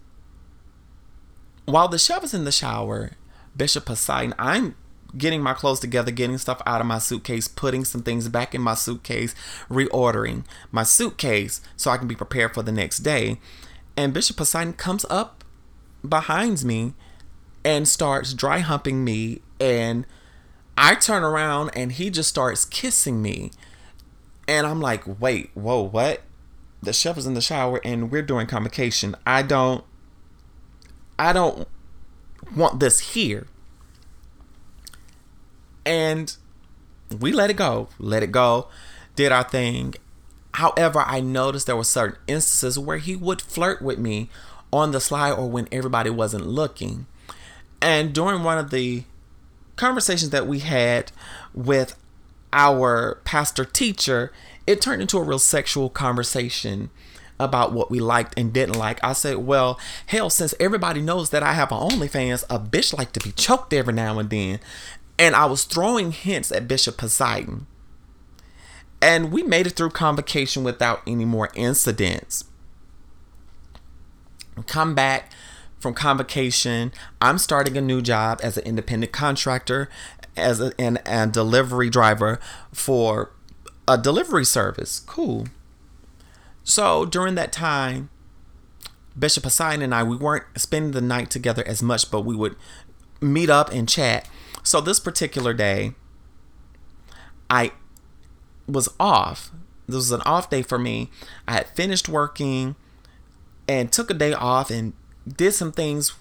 while 1.64 1.88
the 1.88 1.98
chef 1.98 2.24
is 2.24 2.34
in 2.34 2.44
the 2.44 2.52
shower, 2.52 3.12
Bishop 3.56 3.86
Poseidon, 3.86 4.34
I'm 4.38 4.76
getting 5.16 5.42
my 5.42 5.54
clothes 5.54 5.80
together, 5.80 6.10
getting 6.10 6.38
stuff 6.38 6.60
out 6.66 6.80
of 6.80 6.86
my 6.86 6.98
suitcase, 6.98 7.48
putting 7.48 7.84
some 7.84 8.02
things 8.02 8.28
back 8.28 8.54
in 8.54 8.60
my 8.60 8.74
suitcase, 8.74 9.34
reordering 9.70 10.44
my 10.72 10.82
suitcase 10.82 11.60
so 11.76 11.90
I 11.90 11.96
can 11.96 12.08
be 12.08 12.16
prepared 12.16 12.54
for 12.54 12.62
the 12.62 12.72
next 12.72 12.98
day. 12.98 13.38
And 13.96 14.12
Bishop 14.12 14.36
Poseidon 14.36 14.72
comes 14.74 15.06
up 15.08 15.43
behind 16.08 16.64
me 16.64 16.94
and 17.64 17.88
starts 17.88 18.34
dry 18.34 18.58
humping 18.58 19.04
me 19.04 19.40
and 19.58 20.06
I 20.76 20.94
turn 20.96 21.22
around 21.22 21.70
and 21.74 21.92
he 21.92 22.10
just 22.10 22.28
starts 22.28 22.64
kissing 22.64 23.22
me. 23.22 23.50
And 24.46 24.66
I'm 24.66 24.80
like, 24.80 25.20
wait, 25.20 25.50
whoa, 25.54 25.82
what? 25.82 26.22
The 26.82 26.92
chef 26.92 27.16
is 27.16 27.26
in 27.26 27.34
the 27.34 27.40
shower 27.40 27.80
and 27.84 28.10
we're 28.10 28.22
doing 28.22 28.46
convocation. 28.46 29.16
I 29.26 29.42
don't 29.42 29.84
I 31.18 31.32
don't 31.32 31.66
want 32.54 32.80
this 32.80 33.00
here. 33.00 33.46
And 35.86 36.36
we 37.20 37.32
let 37.32 37.50
it 37.50 37.56
go. 37.56 37.88
Let 37.98 38.22
it 38.22 38.32
go. 38.32 38.68
Did 39.16 39.32
our 39.32 39.44
thing. 39.44 39.94
However, 40.54 41.00
I 41.00 41.20
noticed 41.20 41.66
there 41.66 41.76
were 41.76 41.84
certain 41.84 42.18
instances 42.26 42.78
where 42.78 42.98
he 42.98 43.16
would 43.16 43.40
flirt 43.40 43.80
with 43.80 43.98
me 43.98 44.28
on 44.74 44.90
the 44.90 45.00
slide 45.00 45.32
or 45.32 45.48
when 45.48 45.68
everybody 45.70 46.10
wasn't 46.10 46.46
looking. 46.46 47.06
And 47.80 48.12
during 48.12 48.42
one 48.42 48.58
of 48.58 48.70
the 48.70 49.04
conversations 49.76 50.30
that 50.30 50.46
we 50.46 50.58
had 50.58 51.12
with 51.54 51.96
our 52.52 53.20
pastor 53.24 53.64
teacher, 53.64 54.32
it 54.66 54.80
turned 54.80 55.00
into 55.00 55.18
a 55.18 55.22
real 55.22 55.38
sexual 55.38 55.88
conversation 55.88 56.90
about 57.38 57.72
what 57.72 57.90
we 57.90 58.00
liked 58.00 58.36
and 58.36 58.52
didn't 58.52 58.76
like. 58.76 59.02
I 59.02 59.12
said, 59.12 59.38
well, 59.38 59.78
hell, 60.06 60.28
since 60.28 60.54
everybody 60.58 61.00
knows 61.00 61.30
that 61.30 61.42
I 61.42 61.52
have 61.52 61.70
an 61.70 61.78
OnlyFans, 61.78 62.44
a 62.50 62.58
bitch 62.58 62.96
like 62.96 63.12
to 63.12 63.20
be 63.20 63.32
choked 63.32 63.72
every 63.72 63.92
now 63.92 64.18
and 64.18 64.30
then. 64.30 64.60
And 65.18 65.36
I 65.36 65.46
was 65.46 65.64
throwing 65.64 66.10
hints 66.12 66.50
at 66.50 66.66
Bishop 66.66 66.96
Poseidon. 66.96 67.66
And 69.00 69.30
we 69.30 69.42
made 69.42 69.66
it 69.66 69.70
through 69.70 69.90
convocation 69.90 70.64
without 70.64 71.02
any 71.06 71.24
more 71.24 71.50
incidents. 71.54 72.44
Come 74.66 74.94
back 74.94 75.32
from 75.78 75.94
convocation. 75.94 76.92
I'm 77.20 77.38
starting 77.38 77.76
a 77.76 77.80
new 77.80 78.00
job 78.00 78.40
as 78.42 78.56
an 78.56 78.64
independent 78.64 79.12
contractor, 79.12 79.88
as 80.36 80.60
a, 80.60 80.72
and 80.78 81.00
a 81.04 81.26
delivery 81.26 81.90
driver 81.90 82.40
for 82.72 83.32
a 83.86 83.98
delivery 83.98 84.44
service. 84.44 85.00
Cool. 85.00 85.46
So 86.62 87.04
during 87.04 87.34
that 87.34 87.52
time, 87.52 88.10
Bishop 89.18 89.42
Poseidon 89.42 89.82
and 89.82 89.94
I, 89.94 90.02
we 90.02 90.16
weren't 90.16 90.44
spending 90.56 90.92
the 90.92 91.00
night 91.00 91.30
together 91.30 91.62
as 91.66 91.82
much, 91.82 92.10
but 92.10 92.22
we 92.22 92.34
would 92.34 92.56
meet 93.20 93.50
up 93.50 93.70
and 93.70 93.88
chat. 93.88 94.28
So 94.62 94.80
this 94.80 94.98
particular 94.98 95.52
day, 95.52 95.92
I 97.50 97.72
was 98.66 98.88
off. 98.98 99.50
This 99.86 99.96
was 99.96 100.12
an 100.12 100.22
off 100.22 100.48
day 100.48 100.62
for 100.62 100.78
me. 100.78 101.10
I 101.46 101.52
had 101.52 101.68
finished 101.68 102.08
working 102.08 102.74
and 103.68 103.90
took 103.90 104.10
a 104.10 104.14
day 104.14 104.32
off 104.32 104.70
and 104.70 104.92
did 105.26 105.52
some 105.52 105.72
things 105.72 106.14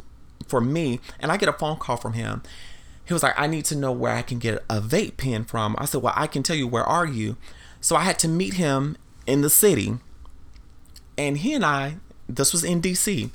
for 0.47 0.61
me, 0.61 0.99
and 1.19 1.31
I 1.31 1.37
get 1.37 1.49
a 1.49 1.53
phone 1.53 1.77
call 1.77 1.97
from 1.97 2.13
him. 2.13 2.41
He 3.05 3.13
was 3.13 3.23
like, 3.23 3.37
I 3.37 3.47
need 3.47 3.65
to 3.65 3.75
know 3.75 3.91
where 3.91 4.13
I 4.13 4.21
can 4.21 4.39
get 4.39 4.63
a 4.69 4.79
vape 4.79 5.17
pen 5.17 5.43
from. 5.43 5.75
I 5.77 5.85
said, 5.85 6.01
Well, 6.01 6.13
I 6.15 6.27
can 6.27 6.43
tell 6.43 6.55
you, 6.55 6.67
where 6.67 6.83
are 6.83 7.05
you? 7.05 7.37
So 7.81 7.95
I 7.95 8.03
had 8.03 8.17
to 8.19 8.27
meet 8.27 8.53
him 8.53 8.97
in 9.27 9.41
the 9.41 9.49
city. 9.49 9.97
And 11.17 11.37
he 11.37 11.53
and 11.53 11.65
I, 11.65 11.97
this 12.27 12.53
was 12.53 12.63
in 12.63 12.81
DC, 12.81 13.29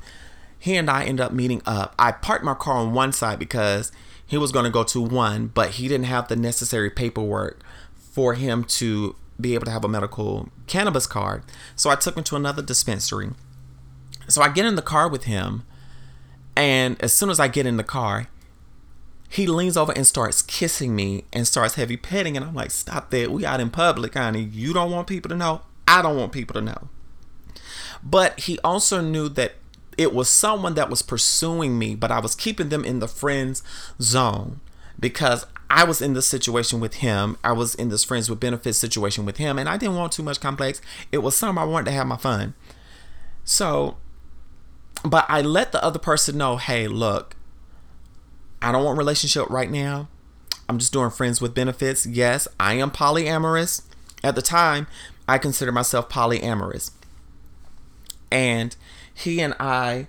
he 0.57 0.75
and 0.75 0.89
I 0.89 1.03
ended 1.03 1.25
up 1.25 1.31
meeting 1.31 1.61
up. 1.65 1.93
I 1.97 2.11
parked 2.11 2.43
my 2.43 2.53
car 2.53 2.75
on 2.75 2.93
one 2.93 3.13
side 3.13 3.39
because 3.39 3.91
he 4.25 4.37
was 4.37 4.51
going 4.51 4.65
to 4.65 4.71
go 4.71 4.83
to 4.83 5.01
one, 5.01 5.47
but 5.47 5.71
he 5.71 5.87
didn't 5.87 6.05
have 6.05 6.27
the 6.27 6.35
necessary 6.35 6.89
paperwork 6.89 7.63
for 7.95 8.33
him 8.33 8.63
to 8.65 9.15
be 9.39 9.53
able 9.53 9.65
to 9.65 9.71
have 9.71 9.85
a 9.85 9.87
medical 9.87 10.49
cannabis 10.67 11.07
card. 11.07 11.43
So 11.75 11.89
I 11.89 11.95
took 11.95 12.17
him 12.17 12.23
to 12.25 12.35
another 12.35 12.61
dispensary. 12.61 13.29
So 14.29 14.41
I 14.41 14.49
get 14.49 14.65
in 14.65 14.75
the 14.75 14.81
car 14.81 15.09
with 15.09 15.25
him, 15.25 15.63
and 16.55 17.01
as 17.01 17.13
soon 17.13 17.29
as 17.29 17.39
I 17.39 17.47
get 17.47 17.65
in 17.65 17.77
the 17.77 17.83
car, 17.83 18.27
he 19.27 19.45
leans 19.45 19.77
over 19.77 19.91
and 19.91 20.07
starts 20.07 20.41
kissing 20.41 20.95
me 20.95 21.25
and 21.33 21.47
starts 21.47 21.75
heavy 21.75 21.97
petting, 21.97 22.35
and 22.35 22.45
I'm 22.45 22.55
like, 22.55 22.71
"Stop 22.71 23.09
that! 23.11 23.31
We 23.31 23.45
out 23.45 23.59
in 23.59 23.69
public, 23.69 24.13
honey. 24.13 24.41
You 24.41 24.73
don't 24.73 24.91
want 24.91 25.07
people 25.07 25.29
to 25.29 25.35
know. 25.35 25.61
I 25.87 26.01
don't 26.01 26.17
want 26.17 26.31
people 26.31 26.53
to 26.53 26.61
know." 26.61 26.89
But 28.03 28.39
he 28.41 28.57
also 28.59 29.01
knew 29.01 29.29
that 29.29 29.55
it 29.97 30.13
was 30.13 30.29
someone 30.29 30.75
that 30.75 30.89
was 30.89 31.01
pursuing 31.01 31.77
me, 31.77 31.93
but 31.93 32.11
I 32.11 32.19
was 32.19 32.33
keeping 32.33 32.69
them 32.69 32.85
in 32.85 32.99
the 32.99 33.07
friends 33.07 33.61
zone 34.01 34.61
because 34.99 35.45
I 35.69 35.83
was 35.83 36.01
in 36.01 36.13
this 36.13 36.27
situation 36.27 36.79
with 36.79 36.95
him. 36.95 37.37
I 37.43 37.51
was 37.51 37.75
in 37.75 37.89
this 37.89 38.03
friends 38.03 38.29
with 38.29 38.39
benefits 38.39 38.77
situation 38.77 39.25
with 39.25 39.37
him, 39.37 39.59
and 39.59 39.67
I 39.67 39.77
didn't 39.77 39.97
want 39.97 40.13
too 40.13 40.23
much 40.23 40.39
complex. 40.39 40.81
It 41.11 41.19
was 41.19 41.35
something 41.35 41.61
I 41.61 41.65
wanted 41.65 41.85
to 41.85 41.91
have 41.91 42.07
my 42.07 42.17
fun. 42.17 42.55
So 43.43 43.97
but 45.03 45.25
I 45.29 45.41
let 45.41 45.71
the 45.71 45.83
other 45.83 45.99
person 45.99 46.37
know, 46.37 46.57
hey, 46.57 46.87
look, 46.87 47.35
I 48.61 48.71
don't 48.71 48.83
want 48.83 48.97
relationship 48.97 49.49
right 49.49 49.69
now. 49.69 50.07
I'm 50.67 50.77
just 50.77 50.93
doing 50.93 51.09
friends 51.09 51.41
with 51.41 51.55
benefits. 51.55 52.05
Yes, 52.05 52.47
I 52.59 52.73
am 52.75 52.91
polyamorous. 52.91 53.83
At 54.23 54.35
the 54.35 54.41
time, 54.41 54.87
I 55.27 55.37
consider 55.37 55.71
myself 55.71 56.09
polyamorous. 56.09 56.91
And 58.31 58.75
he 59.13 59.41
and 59.41 59.55
I 59.59 60.07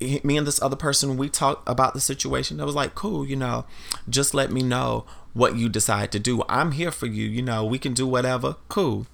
me 0.00 0.36
and 0.36 0.46
this 0.46 0.60
other 0.60 0.76
person, 0.76 1.16
we 1.16 1.28
talked 1.28 1.68
about 1.68 1.94
the 1.94 2.00
situation. 2.00 2.60
It 2.60 2.64
was 2.64 2.74
like, 2.74 2.94
cool, 2.94 3.26
you 3.26 3.36
know, 3.36 3.64
just 4.08 4.34
let 4.34 4.50
me 4.52 4.62
know 4.62 5.04
what 5.32 5.56
you 5.56 5.68
decide 5.68 6.12
to 6.12 6.18
do. 6.18 6.42
I'm 6.48 6.72
here 6.72 6.90
for 6.90 7.06
you. 7.06 7.26
You 7.26 7.42
know, 7.42 7.64
we 7.64 7.78
can 7.78 7.94
do 7.94 8.06
whatever. 8.06 8.56
Cool. 8.68 9.06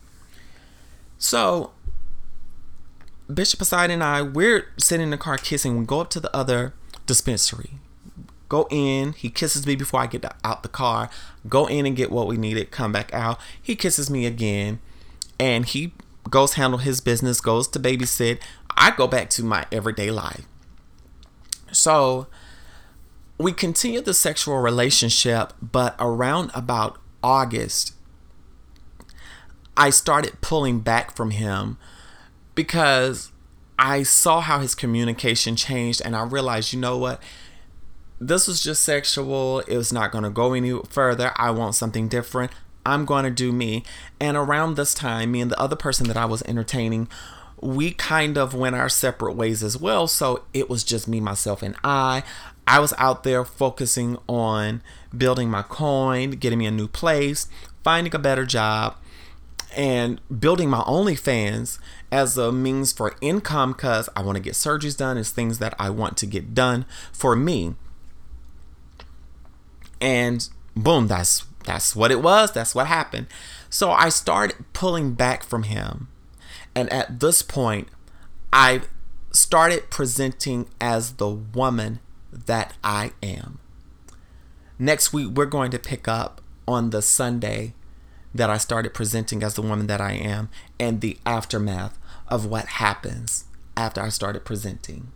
So, 1.19 1.73
Bishop 3.33 3.59
Poseidon 3.59 3.95
and 3.95 4.05
I, 4.05 4.23
we're 4.23 4.69
sitting 4.77 5.05
in 5.05 5.11
the 5.11 5.17
car 5.17 5.39
kissing. 5.39 5.79
We 5.79 5.87
go 5.87 6.01
up 6.01 6.11
to 6.11 6.21
the 6.21 6.35
other 6.37 6.75
dispensary. 7.07 7.71
Go 8.49 8.69
in. 8.71 9.15
He 9.15 9.31
kisses 9.31 9.67
me 9.67 9.77
before 9.77 10.01
I 10.01 10.07
get 10.07 10.25
out 10.45 10.63
the 10.63 10.69
car. 10.69 11.09
Go 11.49 11.67
in 11.67 11.87
and 11.87 11.97
get 11.97 12.13
what 12.13 12.27
we 12.27 12.37
needed. 12.37 12.71
Come 12.71 12.93
back 12.93 13.13
out. 13.15 13.41
He 13.61 13.75
kisses 13.75 14.11
me 14.11 14.27
again. 14.27 14.81
And 15.41 15.65
he 15.65 15.93
goes 16.29 16.55
handle 16.55 16.79
his 16.79 17.01
business, 17.01 17.41
goes 17.41 17.67
to 17.69 17.81
babysit. 17.81 18.41
I 18.77 18.91
go 18.91 19.07
back 19.07 19.31
to 19.31 19.45
my 19.45 19.67
everyday 19.73 20.11
life. 20.11 20.47
So 21.73 22.27
we 23.39 23.53
continue 23.53 24.01
the 24.01 24.15
sexual 24.15 24.59
relationship, 24.59 25.53
but 25.61 25.97
around 25.99 26.51
about 26.55 26.99
August, 27.23 27.95
I 29.77 29.91
started 29.91 30.41
pulling 30.41 30.81
back 30.81 31.17
from 31.17 31.31
him 31.33 31.79
because 32.55 33.33
I 33.79 34.03
saw 34.03 34.41
how 34.41 34.61
his 34.61 34.75
communication 34.75 35.57
changed 35.57 36.03
and 36.05 36.15
I 36.15 36.25
realized, 36.25 36.73
you 36.73 36.81
know 36.81 36.97
what? 36.97 37.23
This 38.21 38.47
was 38.47 38.63
just 38.63 38.85
sexual. 38.85 39.61
It 39.61 39.77
was 39.77 39.93
not 39.93 40.13
going 40.13 40.25
to 40.25 40.31
go 40.31 40.53
any 40.53 40.79
further. 40.89 41.33
I 41.37 41.51
want 41.51 41.75
something 41.75 42.09
different. 42.09 42.53
I'm 42.87 43.05
going 43.05 43.25
to 43.25 43.31
do 43.31 43.53
me. 43.53 43.83
And 44.21 44.37
around 44.37 44.77
this 44.77 44.95
time, 44.95 45.33
me 45.33 45.41
and 45.41 45.51
the 45.51 45.61
other 45.61 45.77
person 45.77 46.07
that 46.09 46.17
I 46.17 46.27
was 46.27 46.43
entertaining, 46.43 47.09
we 47.61 47.93
kind 47.93 48.37
of 48.37 48.55
went 48.55 48.77
our 48.77 48.89
separate 48.89 49.35
ways 49.35 49.63
as 49.63 49.77
well. 49.77 50.07
So 50.07 50.45
it 50.53 50.69
was 50.69 50.85
just 50.85 51.09
me, 51.09 51.21
myself, 51.21 51.63
and 51.63 51.77
I. 51.83 52.23
I 52.67 52.79
was 52.79 52.95
out 52.97 53.25
there 53.25 53.45
focusing 53.45 54.17
on 54.27 54.83
building 55.17 55.51
my 55.51 55.63
coin, 55.63 56.33
getting 56.33 56.59
me 56.59 56.67
a 56.67 56.71
new 56.71 56.89
place, 56.89 57.47
finding 57.83 58.15
a 58.15 58.19
better 58.19 58.47
job, 58.47 58.97
and 59.77 60.21
building 60.41 60.71
my 60.71 60.81
OnlyFans 60.81 61.79
as 62.15 62.39
a 62.39 62.53
means 62.53 62.93
for 62.93 63.17
income 63.21 63.73
because 63.73 64.09
I 64.15 64.23
want 64.23 64.37
to 64.37 64.43
get 64.43 64.53
surgeries 64.53 64.97
done. 64.97 65.19
It's 65.19 65.33
things 65.33 65.59
that 65.59 65.75
I 65.81 65.91
want 65.91 66.17
to 66.19 66.27
get 66.27 66.55
done 66.55 66.87
for 67.13 67.35
me. 67.35 67.75
And 70.01 70.49
boom, 70.77 71.09
that's 71.09 71.45
that's 71.65 71.97
what 71.97 72.13
it 72.13 72.23
was. 72.23 72.53
That's 72.53 72.73
what 72.73 72.87
happened. 72.87 73.27
So 73.69 73.91
I 73.91 74.11
started 74.11 74.65
pulling 74.73 75.15
back 75.15 75.43
from 75.43 75.65
him. 75.65 76.07
And 76.73 76.89
at 76.93 77.19
this 77.19 77.43
point, 77.43 77.89
I 78.53 78.83
started 79.33 79.91
presenting 79.91 80.69
as 80.81 81.15
the 81.15 81.29
woman 81.29 81.99
that 82.31 82.75
I 82.85 83.11
am. 83.25 83.59
Next 84.79 85.13
week, 85.13 85.31
we're 85.31 85.47
going 85.47 85.73
to 85.73 85.81
pick 85.81 86.07
up 86.07 86.41
on 86.69 86.91
the 86.91 87.03
Sunday 87.03 87.75
that 88.33 88.51
I 88.51 88.59
started 88.59 88.95
presenting 88.95 89.43
as 89.43 89.55
the 89.55 89.63
woman 89.63 89.89
that 89.89 90.01
I 90.01 90.13
am 90.13 90.49
and 90.79 91.01
the 91.01 91.19
aftermath 91.27 91.99
of 92.29 92.47
what 92.47 92.67
happens 92.67 93.45
after 93.77 94.01
I 94.01 94.09
started 94.09 94.45
presenting. 94.45 95.13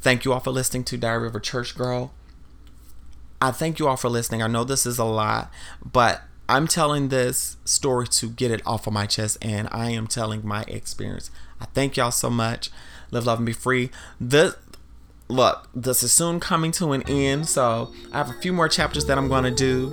Thank 0.00 0.24
you 0.24 0.32
all 0.32 0.40
for 0.40 0.50
listening 0.50 0.84
to 0.84 0.96
Diary 0.96 1.30
a 1.32 1.40
Church 1.40 1.76
Girl. 1.76 2.12
I 3.40 3.50
thank 3.50 3.78
you 3.78 3.88
all 3.88 3.96
for 3.96 4.08
listening. 4.08 4.42
I 4.42 4.46
know 4.46 4.64
this 4.64 4.86
is 4.86 4.98
a 4.98 5.04
lot, 5.04 5.50
but 5.84 6.22
I'm 6.48 6.66
telling 6.68 7.08
this 7.08 7.56
story 7.64 8.06
to 8.08 8.28
get 8.28 8.50
it 8.50 8.62
off 8.64 8.86
of 8.86 8.92
my 8.92 9.06
chest, 9.06 9.38
and 9.42 9.68
I 9.72 9.90
am 9.90 10.06
telling 10.06 10.46
my 10.46 10.62
experience. 10.68 11.30
I 11.60 11.66
thank 11.66 11.96
y'all 11.96 12.10
so 12.10 12.30
much. 12.30 12.70
Live, 13.10 13.26
love, 13.26 13.38
and 13.38 13.46
be 13.46 13.52
free. 13.52 13.90
This 14.20 14.54
look, 15.28 15.68
this 15.74 16.02
is 16.02 16.12
soon 16.12 16.38
coming 16.38 16.70
to 16.72 16.92
an 16.92 17.02
end, 17.08 17.48
so 17.48 17.92
I 18.12 18.18
have 18.18 18.30
a 18.30 18.40
few 18.40 18.52
more 18.52 18.68
chapters 18.68 19.06
that 19.06 19.18
I'm 19.18 19.28
gonna 19.28 19.50
do, 19.50 19.92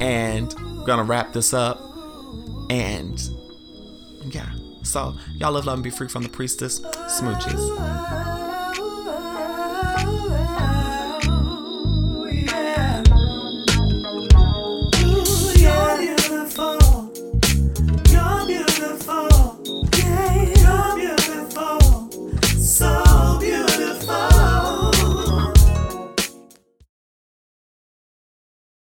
and 0.00 0.52
I'm 0.58 0.84
gonna 0.84 1.04
wrap 1.04 1.32
this 1.32 1.54
up. 1.54 1.80
And 2.68 3.18
yeah, 4.26 4.50
so 4.82 5.14
y'all 5.36 5.52
live, 5.52 5.66
love, 5.66 5.74
and 5.74 5.84
be 5.84 5.90
free 5.90 6.08
from 6.08 6.22
the 6.22 6.28
priestess. 6.28 6.80
Smooches. 6.80 8.49